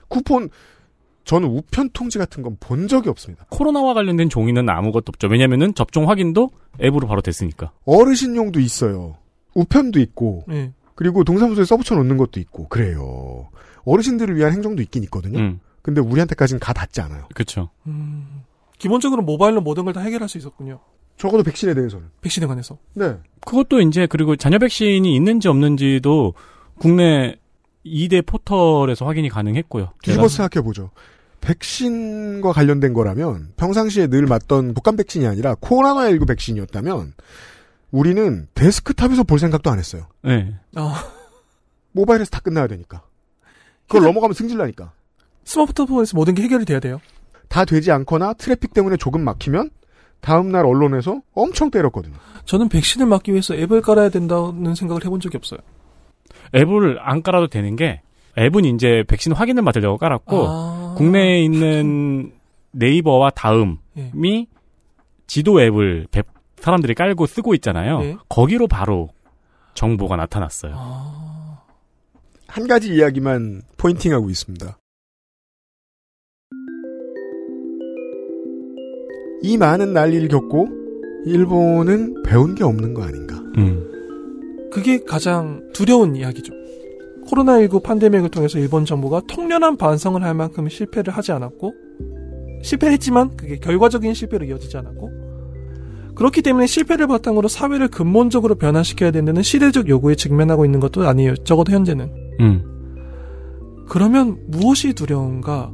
[0.09, 0.49] 쿠폰
[1.25, 3.47] 저는 우편 통지 같은 건 본 적이 없습니다.
[3.51, 5.27] 코로나와 관련된 종이는 아무것도 없죠.
[5.29, 6.51] 왜냐면은 접종 확인도
[6.83, 7.73] 앱으로 바로 됐으니까.
[7.85, 9.17] 어르신용도 있어요.
[9.55, 10.73] 우편도 있고 네.
[10.95, 13.49] 그리고 동사무소에 써붙여 놓는 것도 있고 그래요.
[13.85, 15.39] 어르신들을 위한 행정도 있긴 있거든요.
[15.39, 15.61] 음.
[15.83, 17.29] 근데 우리한테까지는 가 닿지 않아요.
[17.35, 17.69] 그렇죠.
[17.87, 18.43] 음,
[18.79, 20.81] 기본적으로 모바일로 모든 걸 다 해결할 수 있었군요.
[21.19, 22.07] 적어도 백신에 대해서는.
[22.23, 22.79] 백신에 관해서.
[22.95, 23.17] 네.
[23.45, 26.35] 그것도 이제 그리고 잔여 백신이 있는지 없는지도
[26.79, 27.37] 국내
[27.85, 29.91] 2대 포털에서 확인이 가능했고요.
[30.03, 30.91] 뒤집어 생각해보죠.
[31.43, 37.13] 백신과 관련된 거라면 평상시에 늘 맞던 독감 백신이 아니라 코로나19 백신이었다면
[37.95, 40.07] 우리는 데스크탑에서 볼 생각도 안 했어요.
[40.23, 40.53] 네.
[40.75, 41.05] 아,
[41.93, 43.03] 모바일에서 다 끝나야 되니까.
[43.87, 44.91] 그걸 넘어가면 승질나니까.
[45.45, 47.01] 스마트폰에서 모든 게 해결이 돼야 돼요.
[47.49, 49.71] 다 되지 않거나 트래픽 때문에 조금 막히면
[50.21, 52.15] 다음날 언론에서 엄청 때렸거든요.
[52.47, 55.61] 저는 백신을 맞기 위해서 앱을 깔아야 된다는 생각을 해본 적이 없어요.
[56.53, 58.01] 앱을 안 깔아도 되는 게
[58.37, 60.95] 앱은 이제 백신 확인을 맡으려고 깔았고 아.
[60.97, 62.33] 국내에 있는
[62.73, 64.47] 네이버와 다음이 예.
[65.29, 66.23] 지도 앱을 배-
[66.65, 68.01] 사람들이 깔고 쓰고 있잖아요.
[68.01, 68.17] 네.
[68.31, 69.11] 거기로 바로
[69.75, 70.73] 정보가 나타났어요.
[70.75, 71.63] 아.
[72.47, 74.79] 한 가지 이야기만 포인팅하고 있습니다.
[79.43, 80.69] 이 많은 난리를 겪고
[81.27, 83.37] 일본은 배운 게 없는 거 아닌가.
[83.59, 84.71] 음.
[84.73, 86.55] 그게 가장 두려운 이야기죠.
[87.27, 91.75] 코로나19 팬데믹을 통해서 일본 정부가 통렬한 반성을 할 만큼 실패를 하지 않았고,
[92.63, 95.24] 실패했지만 그게 결과적인 실패로 이어지지 않았고,
[96.15, 101.35] 그렇기 때문에 실패를 바탕으로 사회를 근본적으로 변화시켜야 된다는 시대적 요구에 직면하고 있는 것도 아니에요.
[101.39, 102.11] 적어도 현재는.
[102.41, 102.65] 음.
[103.89, 105.73] 그러면 무엇이 두려운가?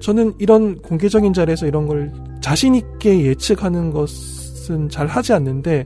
[0.00, 5.84] 저는 이런 공개적인 자리에서 이런 걸 자신있게 예측하는 것은 잘 하지 않는데,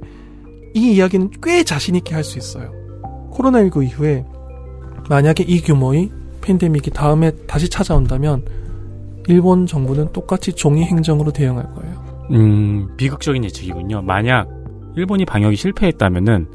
[0.74, 2.72] 이 이야기는 꽤 자신있게 할 수 있어요.
[3.32, 4.24] 코로나19 이후에
[5.08, 8.44] 만약에 이 규모의 팬데믹이 다음에 다시 찾아온다면,
[9.28, 11.95] 일본 정부는 똑같이 종이 행정으로 대응할 거예요.
[12.32, 14.02] 음, 비극적인 예측이군요.
[14.02, 14.48] 만약
[14.96, 16.48] 일본이 방역이 실패했다면은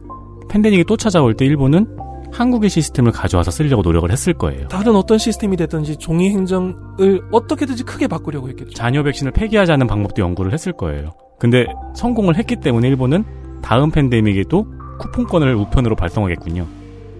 [0.49, 1.85] 팬데믹이 또 찾아올 때 일본은
[2.31, 4.67] 한국의 시스템을 가져와서 쓰려고 노력을 했을 거예요.
[4.69, 8.71] 다른 어떤 시스템이 됐든지 종이 행정을 어떻게든지 크게 바꾸려고 했겠죠.
[8.73, 11.11] 잔여 백신을 폐기하자는 방법도 연구를 했을 거예요.
[11.39, 11.65] 근데
[11.95, 13.25] 성공을 했기 때문에 일본은
[13.61, 14.65] 다음 팬데믹에도
[14.99, 16.65] 쿠폰권을 우편으로 발송하겠군요.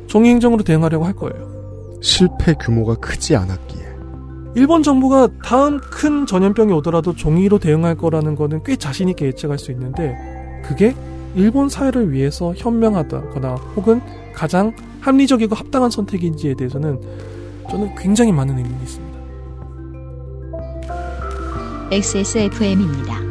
[0.08, 1.49] 종이 행정으로 대응하려고 할 거예요.
[2.02, 3.81] 실패 규모가 크지 않았기에.
[4.54, 10.16] 일본 정부가 다음 큰 전염병이 오더라도 종이로 대응할 거라는 거는 꽤 자신있게 예측할 수 있는데,
[10.64, 10.93] 그게
[11.36, 14.02] 일본 사회를 위해서 현명하다거나 혹은
[14.34, 16.99] 가장 합리적이고 합당한 선택인지에 대해서는
[17.70, 19.12] 저는 굉장히 많은 의문이 있습니다.
[21.91, 23.31] XSFM입니다.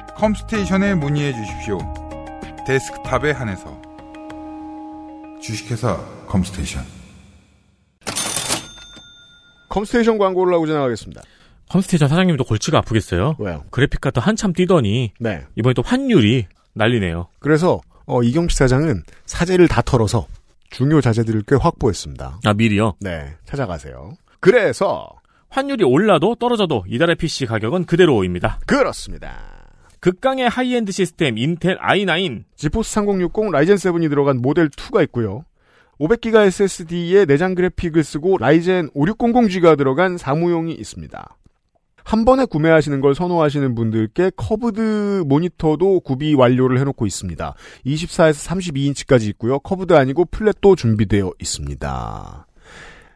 [0.21, 1.79] 컴스테이션에 문의해 주십시오.
[2.67, 3.75] 데스크탑에 한해서
[5.41, 5.97] 주식회사
[6.27, 6.83] 컴스테이션
[9.69, 11.23] 컴스테이션 광고를 하고 지나가겠습니다.
[11.69, 13.35] 컴스테이션 사장님도 골치가 아프겠어요.
[13.39, 13.63] 왜요?
[13.71, 15.43] 그래픽 카드 한참 뛰더니 네.
[15.55, 17.29] 이번에 또 환율이 난리네요.
[17.39, 20.27] 그래서 어, 이경식 사장은 사재를 다 털어서
[20.69, 22.41] 중요 자재들을 꽤 확보했습니다.
[22.45, 22.93] 아 미리요?
[22.99, 24.11] 네, 찾아가세요.
[24.39, 25.09] 그래서
[25.49, 28.59] 환율이 올라도 떨어져도 이달의 PC 가격은 그대로입니다.
[28.67, 29.60] 그렇습니다.
[30.01, 35.45] 극강의 하이엔드 시스템 인텔 i9 지포스 3060 라이젠 7이 들어간 모델 2가 있고요.
[35.99, 41.37] 500기가 SSD에 내장 그래픽을 쓰고 라이젠 5600G가 들어간 사무용이 있습니다.
[42.03, 47.53] 한 번에 구매하시는 걸 선호하시는 분들께 curved 모니터도 구비 완료를 해놓고 있습니다.
[47.85, 49.59] 24에서 32인치까지 있고요.
[49.59, 52.47] curved 아니고 flat도 준비되어 있습니다.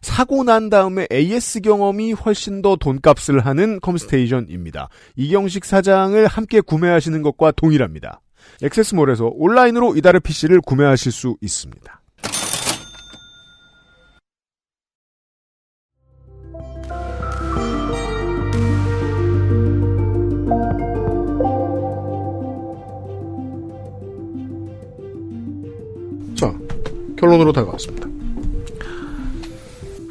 [0.06, 4.88] 사고 난 다음에 AS 경험이 훨씬 더 돈값을 하는 컴스테이션입니다.
[5.16, 8.22] 이경식 사장을 함께 구매하시는 것과 동일합니다.
[8.62, 12.02] 액세스몰에서 온라인으로 이달의 PC를 구매하실 수 있습니다.
[26.36, 26.54] 자,
[27.18, 28.15] 결론으로 다가왔습니다.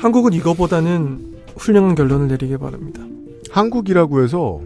[0.05, 3.03] 한국은 이거보다는 훌륭한 결론을 내리길 바랍니다.
[3.51, 4.61] 한국이라고 해서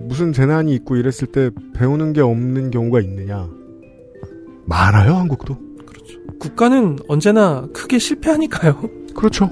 [0.00, 3.46] 무슨 재난이 있고 이랬을 때 배우는 게 없는 경우가 있느냐?
[4.64, 5.54] 많아요, 한국도.
[6.38, 8.80] 국가는 언제나 크게 실패하니까요.
[9.14, 9.50] 그렇죠.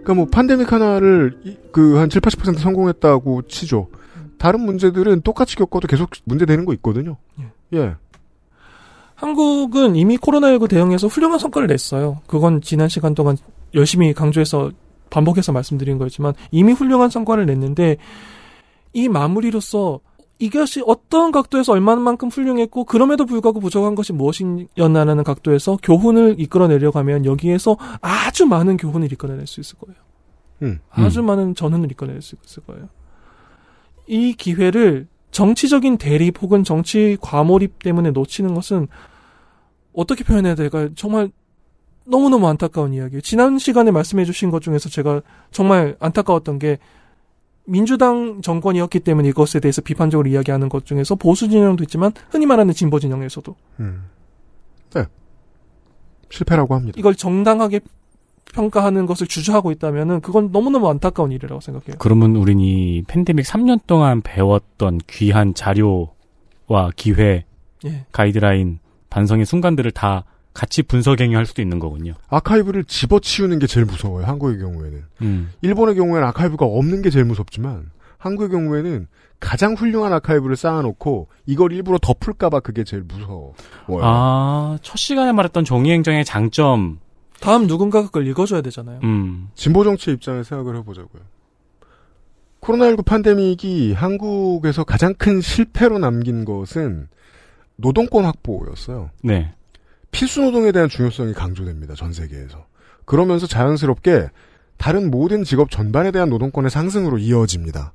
[0.00, 1.38] 그러니까 뭐 팬데믹 하나를
[1.70, 3.88] 그 한 7, 80% 성공했다고 치죠.
[4.38, 7.18] 다른 문제들은 똑같이 겪어도 계속 문제 되는 거 있거든요.
[7.74, 7.94] 예.
[9.16, 12.22] 한국은 이미 코로나19 대응에서 훌륭한 성과를 냈어요.
[12.26, 13.36] 그건 지난 시간 동안
[13.74, 14.70] 열심히 강조해서
[15.10, 17.96] 반복해서 말씀드린 거지만 이미 훌륭한 성과를 냈는데
[18.92, 20.00] 이 마무리로서
[20.38, 28.46] 이것이 어떤 각도에서 얼마만큼 훌륭했고 그럼에도 불구하고 부족한 것이 무엇이었나라는 각도에서 교훈을 이끌어내려가면 여기에서 아주
[28.46, 30.00] 많은 교훈을 이끌어낼 수 있을 거예요.
[30.62, 30.80] 음.
[30.90, 32.88] 아주 많은 전훈을 이끌어낼 수 있을 거예요.
[34.06, 38.88] 이 기회를 정치적인 대립 혹은 정치 과몰입 때문에 놓치는 것은
[39.92, 40.88] 어떻게 표현해야 될까요?
[40.94, 41.30] 정말
[42.04, 43.20] 너무너무 안타까운 이야기예요.
[43.20, 46.78] 지난 시간에 말씀해 주신 것 중에서 제가 정말 안타까웠던 게
[47.64, 52.98] 민주당 정권이었기 때문에 이것에 대해서 비판적으로 이야기하는 것 중에서 보수 진영도 있지만 흔히 말하는 진보
[52.98, 54.08] 진영에서도 음.
[54.94, 55.04] 네.
[56.30, 56.96] 실패라고 합니다.
[56.98, 57.80] 이걸 정당하게
[58.52, 61.96] 평가하는 것을 주저하고 있다면은 그건 너무너무 안타까운 일이라고 생각해요.
[61.98, 67.44] 그러면 우린 이 팬데믹 3년 동안 배웠던 귀한 자료와 기회,
[67.86, 68.06] 예.
[68.12, 70.24] 가이드라인, 반성의 순간들을 다
[70.54, 72.14] 같이 분석 행위할 수도 있는 거군요.
[72.28, 74.26] 아카이브를 집어치우는 게 제일 무서워요.
[74.26, 75.04] 한국의 경우에는.
[75.22, 75.50] 음.
[75.62, 79.08] 일본의 경우에는 아카이브가 없는 게 제일 무섭지만 한국의 경우에는
[79.40, 83.54] 가장 훌륭한 아카이브를 쌓아놓고 이걸 일부러 덮을까봐 그게 제일 무서워요.
[84.02, 87.00] 아, 첫 시간에 말했던 정의행정의 장점.
[87.40, 89.00] 다음 누군가가 그걸 읽어줘야 되잖아요.
[89.02, 89.48] 음.
[89.54, 91.22] 진보 정치 입장에 생각을 해보자고요.
[92.60, 97.08] 코로나19 팬데믹이 한국에서 가장 큰 실패로 남긴 것은
[97.74, 99.10] 노동권 확보였어요.
[99.24, 99.52] 네.
[100.12, 101.94] 필수 노동에 대한 중요성이 강조됩니다.
[101.94, 102.66] 전 세계에서.
[103.04, 104.28] 그러면서 자연스럽게
[104.76, 107.92] 다른 모든 직업 전반에 대한 노동권의 상승으로 이어집니다.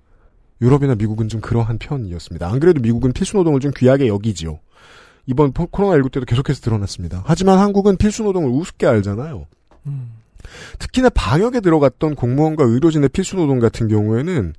[0.61, 2.47] 유럽이나 미국은 좀 그러한 편이었습니다.
[2.47, 4.59] 안 그래도 미국은 필수 노동을 좀 귀하게 여기지요.
[5.27, 7.21] 이번 코로나19 때도 계속해서 드러났습니다.
[7.25, 9.45] 하지만 한국은 필수 노동을 우습게 알잖아요.
[10.79, 14.53] 특히나 방역에 들어갔던 공무원과 의료진의 필수 노동 같은 경우에는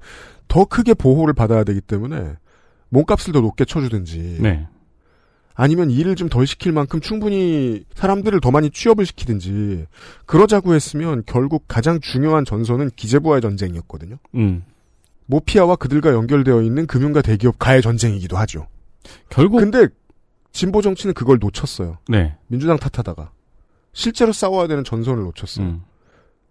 [0.47, 2.35] 더 크게 보호를 받아야 되기 때문에
[2.91, 4.67] 몸값을 더 높게 쳐주든지 네.
[5.61, 9.87] 아니면 일을 좀 덜 시킬 만큼 충분히 사람들을 더 많이 취업을 시키든지
[10.25, 14.19] 그러자고 했으면 결국 가장 중요한 전선은 기재부와의 전쟁이었거든요.
[14.37, 14.63] 음.
[15.27, 18.69] 모피아와 그들과 연결되어 있는 금융과 대기업 가의 전쟁이기도 하죠.
[19.31, 19.89] 결국 근데
[20.53, 21.99] 진보 정치는 그걸 놓쳤어요.
[22.09, 22.37] 네.
[22.47, 23.33] 민주당 탓하다가
[23.93, 25.67] 실제로 싸워야 되는 전선을 놓쳤어요.
[25.67, 25.83] 음.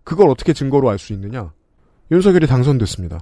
[0.04, 1.54] 그걸 어떻게 증거로 알 수 있느냐?
[2.12, 3.20] 윤석열이 당선됐습니다.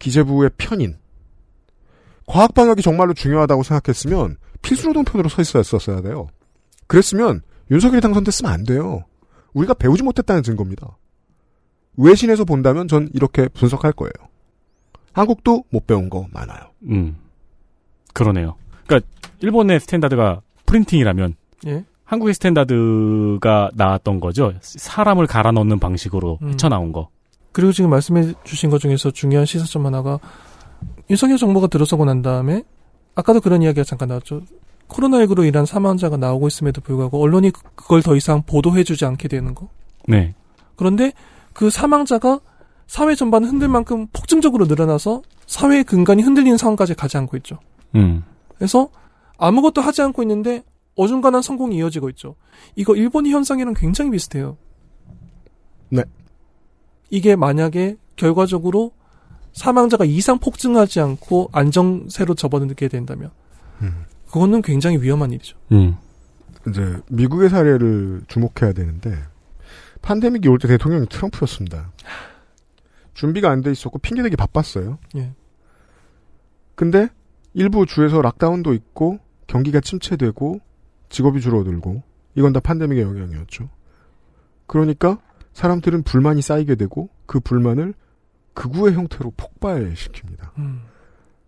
[0.00, 0.96] 기재부의 편인.
[2.26, 6.26] 과학 방역이 정말로 중요하다고 생각했으면 필수노동 편으로 서 있었어야 돼요.
[6.88, 9.04] 그랬으면 윤석열이 당선됐으면 안 돼요.
[9.54, 10.96] 우리가 배우지 못했다는 증거입니다.
[11.96, 14.10] 외신에서 본다면 전 이렇게 분석할 거예요.
[15.12, 16.60] 한국도 못 배운 거 많아요.
[16.88, 17.16] 음.
[18.12, 18.56] 그러네요.
[18.86, 19.08] 그러니까
[19.40, 21.34] 일본의 스탠다드가 printing이라면
[21.68, 21.84] 예.
[22.04, 24.52] 한국의 스탠다드가 나왔던 거죠.
[24.60, 26.50] 사람을 갈아 넣는 방식으로 음.
[26.50, 27.08] 헤쳐나온 거.
[27.52, 30.18] 그리고 지금 말씀해 주신 것 중에서 중요한 시사점 하나가
[31.08, 32.64] 윤석열 정부가 들어서고 난 다음에
[33.16, 34.42] 아까도 그런 이야기가 잠깐 나왔죠.
[34.88, 39.68] 코로나19로 인한 사망자가 나오고 있음에도 불구하고 언론이 그- 그걸 더 이상 보도해주지 않게 되는 거.
[40.06, 40.34] 네.
[40.76, 41.12] 그런데
[41.52, 42.38] 그 사망자가
[42.86, 47.58] 사회 전반을 흔들 만큼 폭증적으로 늘어나서 사회의 근간이 흔들리는 상황까지 가지 않고 있죠.
[47.96, 48.22] 음.
[48.56, 48.88] 그래서
[49.38, 50.62] 아무것도 하지 않고 있는데
[50.94, 52.36] 어중간한 성공이 이어지고 있죠.
[52.76, 54.56] 이거 일본의 현상이랑 굉장히 비슷해요.
[55.88, 56.04] 네.
[57.10, 58.92] 이게 만약에 결과적으로
[59.56, 63.30] 사망자가 이상 폭증하지 않고 안정세로 접어들게 된다면
[64.26, 65.56] 그거는 굉장히 위험한 일이죠.
[65.72, 65.96] 음.
[66.68, 69.16] 이제 미국의 사례를 주목해야 되는데
[70.02, 71.90] 팬데믹이 올 때 대통령이 트럼프였습니다.
[73.14, 74.98] 준비가 안 돼 있었고 핑계대기 바빴어요.
[75.16, 75.32] 예.
[76.74, 77.08] 근데
[77.54, 80.60] 일부 주에서 락다운도 있고 경기가 침체되고
[81.08, 82.02] 직업이 줄어들고
[82.34, 83.70] 이건 다 팬데믹의 영향이었죠.
[84.66, 85.18] 그러니까
[85.54, 87.94] 사람들은 불만이 쌓이게 되고 그 불만을
[88.56, 90.50] 극우의 형태로 폭발시킵니다.
[90.58, 90.82] 음.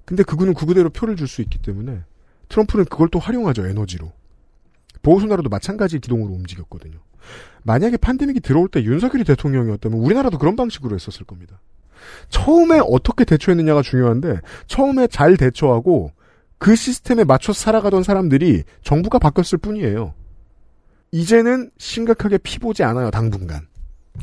[0.05, 2.03] 근데 극우는 극우대로 표를 줄 수 있기 때문에
[2.49, 4.13] 트럼프는 그걸 또 활용하죠 에너지로.
[5.03, 6.99] 보수 나라도 마찬가지 기동으로 움직였거든요.
[7.65, 11.61] 만약에 팬데믹이 들어올 때 윤석열이 대통령이었다면 우리나라도 그런 방식으로 했었을 겁니다.
[12.31, 16.13] 처음에 어떻게 대처했느냐가 중요한데 처음에 잘 대처하고
[16.59, 20.15] 그 시스템에 맞춰 살아가던 사람들이 정부가 바뀌었을 뿐이에요.
[21.13, 23.67] 이제는 심각하게 피보지 않아요, 당분간.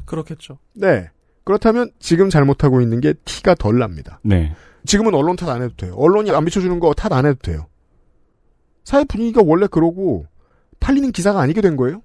[0.05, 0.57] 그렇겠죠.
[0.73, 1.09] 네.
[1.45, 4.19] 그렇다면 지금 잘못하고 있는 게 티가 덜 납니다.
[4.23, 4.53] 네.
[4.85, 5.95] 지금은 언론 탓 안 해도 돼요.
[5.95, 7.67] 언론이 안 비춰주는 거 탓 안 해도 돼요.
[8.83, 10.25] 사회 분위기가 원래 그러고
[10.79, 12.01] 팔리는 기사가 아니게 된 거예요.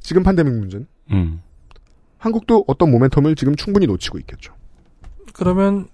[0.00, 0.86] 지금 팬데믹 문제는.
[1.12, 1.42] 음.
[2.18, 4.54] 한국도 어떤 모멘텀을 지금 충분히 놓치고 있겠죠.
[5.32, 5.88] 그러면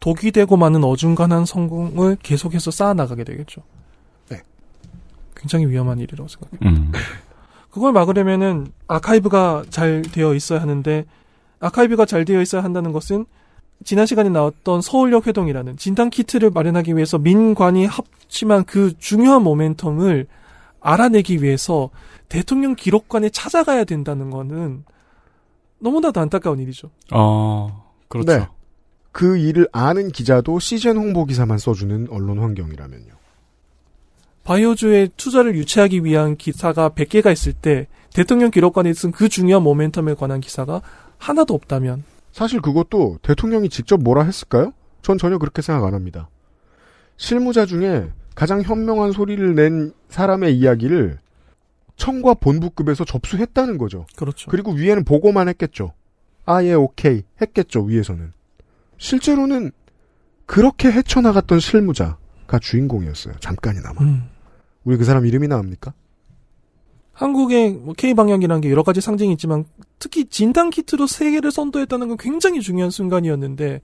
[0.00, 3.62] 독이 되고 많은 어중간한 성공을 계속해서 쌓아나가게 되겠죠.
[4.30, 4.40] 네.
[5.36, 6.58] 굉장히 위험한 일이라고 생각해요.
[6.70, 6.92] 음.
[7.70, 11.04] 그걸 막으려면은 아카이브가 잘 되어 있어야 하는데
[11.60, 13.26] 아카이브가 잘 되어 있어야 한다는 것은
[13.84, 20.26] 지난 시간에 나왔던 서울역 회동이라는 진단 키트를 마련하기 위해서 민관이 합치만 그 중요한 모멘텀을
[20.80, 21.90] 알아내기 위해서
[22.28, 24.84] 대통령 기록관에 찾아가야 된다는 거는
[25.78, 26.90] 너무나도 안타까운 일이죠.
[27.12, 28.32] 어, 그렇죠.
[28.32, 28.46] 네.
[29.12, 33.18] 그 일을 아는 기자도 시즌 홍보 기사만 써주는 언론 환경이라면요.
[34.44, 40.40] 바이오주의 투자를 유치하기 위한 기사가 100개가 있을 때 대통령 기록관에 있은 그 중요한 모멘텀에 관한
[40.40, 40.82] 기사가
[41.18, 44.72] 하나도 없다면 사실 그것도 대통령이 직접 뭐라 했을까요?
[45.02, 46.28] 전 전혀 그렇게 생각 안 합니다.
[47.16, 51.18] 실무자 중에 가장 현명한 소리를 낸 사람의 이야기를
[51.96, 54.06] 청과 본부급에서 접수했다는 거죠.
[54.16, 54.50] 그렇죠.
[54.50, 55.92] 그리고 위에는 보고만 했겠죠.
[56.46, 57.24] 아, 예, 오케이.
[57.42, 58.32] 했겠죠, 위에서는.
[58.96, 59.72] 실제로는
[60.46, 63.34] 그렇게 헤쳐나갔던 실무자가 주인공이었어요.
[63.40, 64.00] 잠깐이나마.
[64.00, 64.28] 음.
[64.84, 65.92] 우리 그 사람 이름이 나옵니까?
[67.18, 69.64] 한국의 뭐 K 방역이라는 게 여러 가지 상징이 있지만
[69.98, 73.80] 특히 진단 키트로 세계를 선도했다는 건 굉장히 중요한 순간이었는데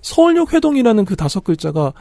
[0.00, 1.92] 서울역 회동이라는 그 다섯 글자가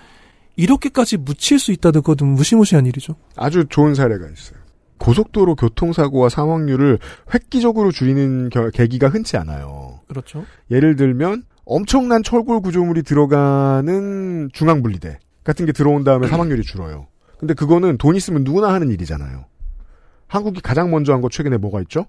[0.56, 3.16] 이렇게까지 묻힐 수 있다는 것은 무시무시한 일이죠.
[3.36, 4.60] 아주 좋은 사례가 있어요.
[5.00, 7.00] 고속도로 교통사고와 사망률을
[7.34, 10.00] 획기적으로 줄이는 겨- 계기가 흔치 않아요.
[10.08, 10.46] 그렇죠.
[10.72, 17.08] 예를 들면 엄청난 철골 구조물이 들어가는 중앙분리대 같은 게 들어온 다음에 사망률이 줄어요.
[17.38, 19.46] 근데 그거는 돈 있으면 누구나 하는 일이잖아요.
[20.28, 22.06] 한국이 가장 먼저 한 거 최근에 뭐가 있죠?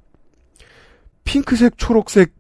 [1.25, 2.33] 핑크색, 초록색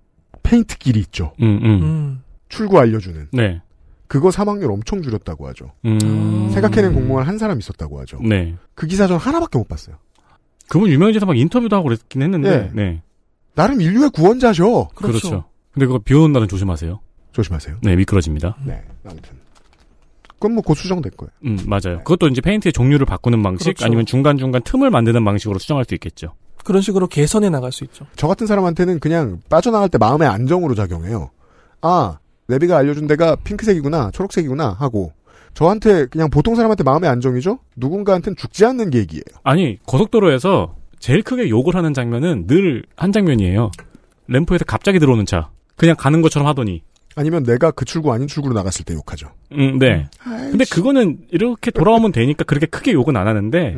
[0.42, 1.32] 페인트 길이 있죠.
[1.42, 1.82] 음, 음.
[1.82, 2.22] 음.
[2.48, 3.28] 출구 알려주는.
[3.32, 3.60] 네.
[4.06, 5.72] 그거 사망률 엄청 줄였다고 하죠.
[5.84, 6.50] 음.
[6.50, 8.18] 생각해낸 공무원 한 사람 있었다고 하죠.
[8.22, 8.56] 네.
[8.74, 9.96] 그 기사 전 하나밖에 못 봤어요.
[10.70, 12.50] 그분 유명해져서 막 인터뷰도 하고 그랬긴 했는데.
[12.50, 12.70] 네.
[12.72, 13.02] 네.
[13.54, 14.88] 나름 인류의 구원자죠.
[14.94, 15.44] 그렇죠.
[15.72, 17.00] 근데 그거 비 오는 날은 조심하세요.
[17.32, 17.78] 조심하세요.
[17.82, 18.56] 네, 미끄러집니다.
[18.64, 19.36] 네, 아무튼.
[20.38, 21.30] 그건 뭐 곧 수정될 거예요.
[21.44, 21.98] 음, 맞아요.
[21.98, 23.84] 그것도 이제 페인트의 종류를 바꾸는 방식 그렇죠.
[23.84, 26.34] 아니면 중간중간 틈을 만드는 방식으로 수정할 수 있겠죠.
[26.64, 28.06] 그런 식으로 개선해 나갈 수 있죠.
[28.16, 31.30] 저 같은 사람한테는 그냥 빠져나갈 때 마음의 안정으로 작용해요.
[31.80, 35.12] 아, 내비가 알려준 데가 핑크색이구나, 초록색이구나 하고
[35.54, 37.58] 저한테 그냥 보통 사람한테 마음의 안정이죠.
[37.76, 39.22] 누군가한테는 죽지 않는 계기예요.
[39.42, 43.70] 아니, 고속도로에서 제일 크게 욕을 하는 장면은 늘 한 장면이에요.
[44.28, 45.50] 램프에서 갑자기 들어오는 차.
[45.76, 46.82] 그냥 가는 것처럼 하더니.
[47.18, 49.28] 아니면 내가 그 출구 아닌 출구로 나갔을 때 욕하죠.
[49.52, 50.08] 음, 네.
[50.22, 53.76] 근데 그거는 이렇게 돌아오면 되니까 그렇게 크게 욕은 안 하는데,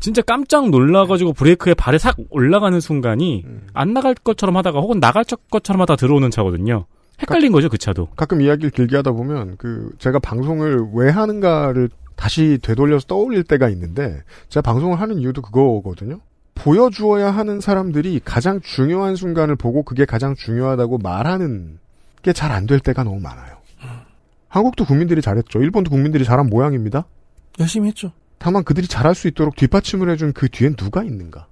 [0.00, 3.44] 진짜 깜짝 놀라가지고 브레이크에 발에 싹 올라가는 순간이
[3.74, 6.86] 안 나갈 것처럼 하다가 혹은 나갈 것처럼 하다 들어오는 차거든요.
[7.20, 8.08] 헷갈린 거죠, 그 차도.
[8.16, 14.22] 가끔 이야기를 길게 하다 보면 그 제가 방송을 왜 하는가를 다시 되돌려서 떠올릴 때가 있는데
[14.48, 16.20] 제가 방송을 하는 이유도 그거거든요.
[16.54, 21.78] 보여주어야 하는 사람들이 가장 중요한 순간을 보고 그게 가장 중요하다고 말하는
[22.24, 23.58] 게 잘 안 될 때가 너무 많아요.
[24.48, 25.60] 한국도 국민들이 잘했죠.
[25.60, 27.04] 일본도 국민들이 잘한 모양입니다.
[27.60, 28.12] 열심히 했죠.
[28.38, 31.46] 다만 그들이 잘할 수 있도록 뒷받침을 해준 그 뒤엔 누가 있는가?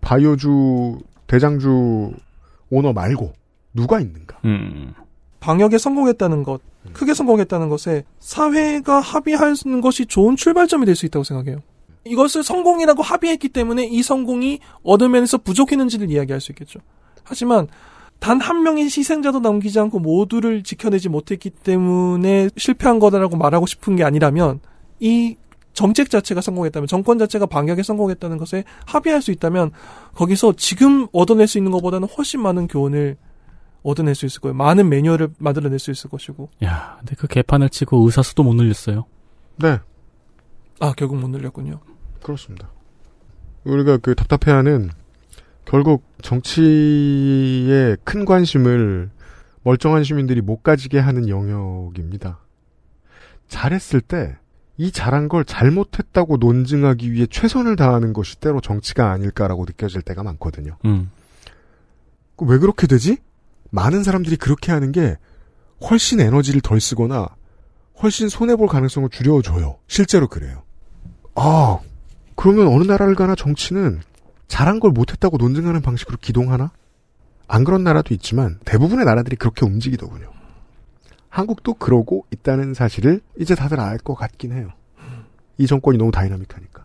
[0.00, 2.12] 바이오주 대장주
[2.70, 3.32] 오너 말고
[3.74, 4.38] 누가 있는가?
[4.44, 4.94] 음.
[5.40, 6.60] 방역에 성공했다는 것,
[6.92, 11.62] 크게 성공했다는 것에 사회가 합의하는 것이 좋은 출발점이 될 수 있다고 생각해요.
[12.04, 16.80] 이것을 성공이라고 합의했기 때문에 이 성공이 어느 면에서 부족했는지를 이야기할 수 있겠죠.
[17.22, 17.68] 하지만
[18.20, 24.04] 단 한 명의 희생자도 남기지 않고 모두를 지켜내지 못했기 때문에 실패한 거다라고 말하고 싶은 게
[24.04, 24.60] 아니라면
[25.00, 25.36] 이
[25.72, 29.70] 정책 자체가 성공했다면 정권 자체가 방역에 성공했다는 것에 합의할 수 있다면
[30.14, 33.16] 거기서 지금 얻어낼 수 있는 것보다는 훨씬 많은 교훈을
[33.84, 34.54] 얻어낼 수 있을 거예요.
[34.54, 36.50] 많은 매뉴얼을 만들어낼 수 있을 것이고.
[36.64, 39.04] 야, 근데 그 개판을 치고 의사 수도 못 늘렸어요.
[39.56, 39.78] 네.
[40.80, 41.80] 아, 결국 못 늘렸군요.
[42.22, 42.70] 그렇습니다.
[43.62, 44.90] 우리가 그 답답해하는
[45.68, 49.10] 결국 정치에 큰 관심을
[49.62, 52.40] 멀쩡한 시민들이 못 가지게 하는 영역입니다.
[53.48, 54.36] 잘했을 때
[54.78, 60.76] 이 잘한 걸 잘못했다고 논증하기 위해 최선을 다하는 것이 때로 정치가 아닐까라고 느껴질 때가 많거든요.
[60.84, 61.10] 음.
[62.36, 63.18] 그왜 그렇게 되지?
[63.70, 65.16] 많은 사람들이 그렇게 하는 게
[65.90, 67.28] 훨씬 에너지를 덜 쓰거나
[68.00, 69.78] 훨씬 손해볼 가능성을 줄여줘요.
[69.88, 70.62] 실제로 그래요.
[71.34, 71.80] 아,
[72.36, 74.00] 그러면 어느 나라를 가나 정치는
[74.48, 76.72] 잘한 걸 못했다고 논증하는 방식으로 기동하나?
[77.46, 80.30] 안 그런 나라도 있지만 대부분의 나라들이 그렇게 움직이더군요.
[81.28, 84.70] 한국도 그러고 있다는 사실을 이제 다들 알 것 같긴 해요.
[85.58, 86.84] 이 정권이 너무 다이나믹하니까.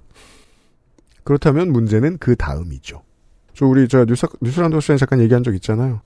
[1.24, 3.02] 그렇다면 문제는 그 다음이죠.
[3.54, 6.02] 저 우리 저 뉴스 뉴스란도 시간에 잠깐 얘기한 적 있잖아요.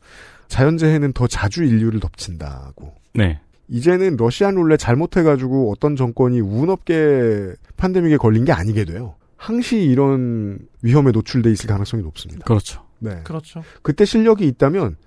[0.48, 2.94] 자연재해는 더 자주 인류를 덮친다고.
[3.14, 3.40] 네.
[3.70, 9.16] 이제는 러시안 룰렛 잘못해가지고 어떤 정권이 운 없게 팬데믹에 걸린 게 아니게 돼요.
[9.38, 12.44] 항시 이런 위험에 노출돼 있을 가능성이 높습니다.
[12.46, 12.86] 그렇죠.
[13.00, 13.22] 네.
[13.24, 13.64] 그렇죠.
[13.82, 14.98] 그때 실력이 있다면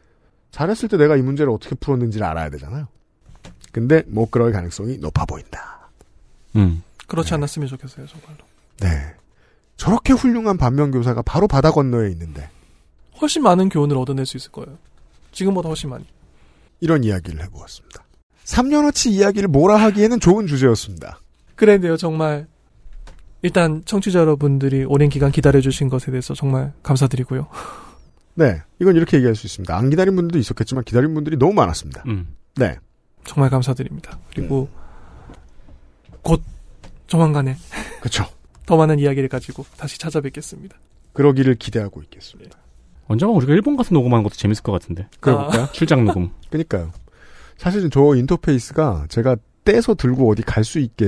[0.50, 2.88] 잘했을 때 내가 이 문제를 어떻게 풀었는지를 알아야 되잖아요.
[3.72, 5.90] 근데 못 그럴 가능성이 높아 보인다.
[6.56, 6.82] 음.
[7.06, 8.38] 그렇지 않았으면 좋겠어요, 정말로.
[8.80, 9.14] 네.
[9.76, 12.50] 저렇게 훌륭한 반면교사가 바로 바다 건너에 있는데
[13.20, 14.78] 훨씬 많은 교훈을 얻어낼 수 있을 거예요.
[15.32, 16.04] 지금보다 훨씬 많이.
[16.80, 18.04] 이런 이야기를 해보았습니다.
[18.44, 21.20] 3년어치 이야기를 몰아 하기에는 좋은 주제였습니다.
[21.56, 22.46] 그랬네요, 정말.
[23.42, 27.48] 일단 청취자 여러분들이 오랜 기간 기다려주신 것에 대해서 정말 감사드리고요.
[28.34, 29.74] 네, 이건 이렇게 얘기할 수 있습니다.
[29.76, 32.04] 안 기다린 분들도 있었겠지만 기다린 분들이 너무 많았습니다.
[32.06, 32.34] 음.
[32.56, 32.76] 네.
[33.24, 34.18] 정말 감사드립니다.
[34.34, 34.68] 그리고
[36.22, 36.42] 곧
[37.06, 37.56] 조만간에
[38.00, 38.26] 그렇죠.
[38.66, 40.76] 더 많은 이야기를 가지고 다시 찾아뵙겠습니다.
[41.12, 42.56] 그러기를 기대하고 있겠습니다.
[43.08, 45.08] 언젠가 우리가 일본 가서 녹음하는 것도 재밌을 것 같은데.
[45.18, 45.68] 그럴까요?
[45.72, 46.30] 출장 녹음.
[46.50, 46.92] 그니까요.
[47.56, 51.06] 사실은 저 인터페이스가 제가 떼서 들고 어디 갈 수 있게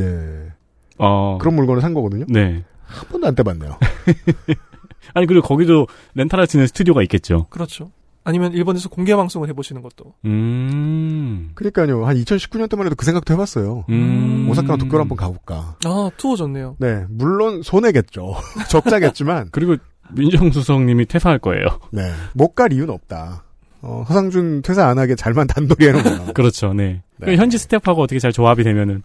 [1.03, 1.39] 어.
[1.41, 2.25] 그런 물건을 산 거거든요.
[2.29, 2.65] 네.
[2.87, 3.79] 한 번도 안 떼봤네요.
[5.15, 7.47] 아니 그리고 거기도 렌탈할 수 있는 스튜디오가 있겠죠.
[7.51, 7.91] 그렇죠.
[8.25, 10.15] 아니면 일본에서 공개 방송을 해보시는 것도.
[10.27, 11.51] 음.
[11.55, 12.07] 그러니까요.
[12.07, 13.85] 한 2019년 때만 해도 그 생각도 해봤어요.
[13.89, 14.47] 음.
[14.49, 15.77] 오사카나 도쿄를 한번 가볼까.
[15.85, 16.77] 아 투어 좋네요.
[16.79, 18.35] 네, 물론 손해겠죠.
[18.71, 19.49] 적자겠지만.
[19.51, 19.77] 그리고
[20.13, 21.67] 민정수석님이 퇴사할 거예요.
[21.91, 23.45] 네, 못 갈 이유는 없다.
[23.81, 26.33] 어, 허상준 퇴사 안 하게 잘만 단독에 해놓으면.
[26.35, 26.73] 그렇죠.
[26.73, 27.03] 네.
[27.21, 29.03] 그 현지 스태프하고 어떻게 잘 조합이 되면은.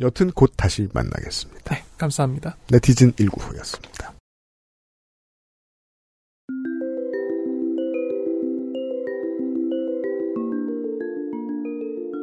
[0.00, 1.74] 여튼 곧 다시 만나겠습니다.
[1.74, 2.56] 네, 감사합니다.
[2.70, 4.12] 네티즌 1구후였습니다.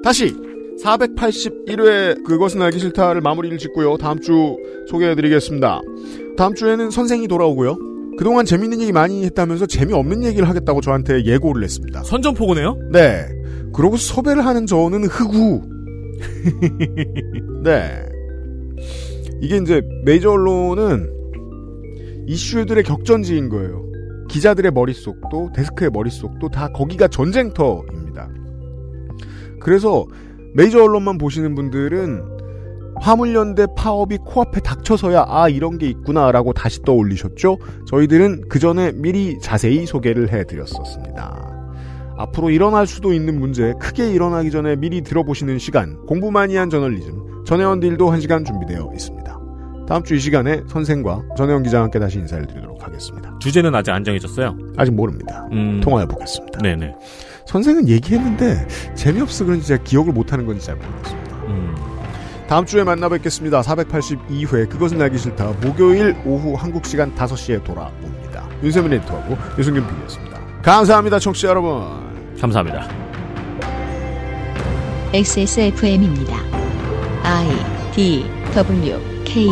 [0.03, 0.33] 다시
[0.83, 3.97] 481회 그것은 알기 싫다를 마무리를 짓고요.
[3.97, 4.55] 다음 주
[4.89, 5.81] 소개해드리겠습니다.
[6.37, 7.77] 다음 주에는 선생이 돌아오고요.
[8.17, 12.03] 그동안 재밌는 얘기 많이 했다면서 재미없는 얘기를 하겠다고 저한테 예고를 했습니다.
[12.03, 12.77] 선전포고네요?
[12.91, 13.27] 네.
[13.73, 15.76] 그러고 섭외를 하는 저는 흑우.
[17.63, 18.05] 네.
[19.41, 21.13] 이게 이제 메이저 언론은
[22.27, 23.85] 이슈들의 격전지인 거예요.
[24.29, 28.29] 기자들의 머릿속도 데스크의 머릿속도 다 거기가 전쟁터입니다.
[29.59, 30.05] 그래서
[30.53, 32.37] 메이저 언론만 보시는 분들은
[32.99, 37.57] 화물연대 파업이 코앞에 닥쳐서야 아 이런 게 있구나라고 다시 떠올리셨죠?
[37.85, 41.56] 저희들은 그 전에 미리 자세히 소개를 해드렸었습니다.
[42.17, 47.45] 앞으로 일어날 수도 있는 문제 크게 일어나기 전에 미리 들어보시는 시간 공부 많이 한 저널리즘
[47.45, 49.37] 전혜원 딜도 한 시간 준비되어 있습니다.
[49.87, 53.33] 다음 주 이 시간에 선생과 전혜원 기자와 함께 다시 인사를 드리도록 하겠습니다.
[53.39, 54.57] 주제는 아직 안 정해졌어요.
[54.75, 55.47] 아직 모릅니다.
[55.53, 55.79] 음.
[55.81, 56.59] 통화해 보겠습니다.
[56.59, 56.93] 네네.
[57.45, 61.27] 선생은 얘기했는데 재미없어 그런지 제가 기억을 못하는 건지 잘 모르겠습니다.
[62.47, 63.61] 다음 주에 만나 뵙겠습니다.
[63.61, 65.53] 482회 그것은 알기 싫다.
[65.61, 68.47] 목요일 오후 한국 시간 5시에 돌아옵니다.
[68.63, 70.36] 윤세민 에디터하고 유승균 PD였습니다.
[70.61, 71.19] 감사합니다.
[71.19, 72.35] 청취자 여러분.
[72.39, 72.87] 감사합니다.
[75.13, 76.37] XSFM입니다.
[77.23, 77.47] I
[77.95, 79.47] D W K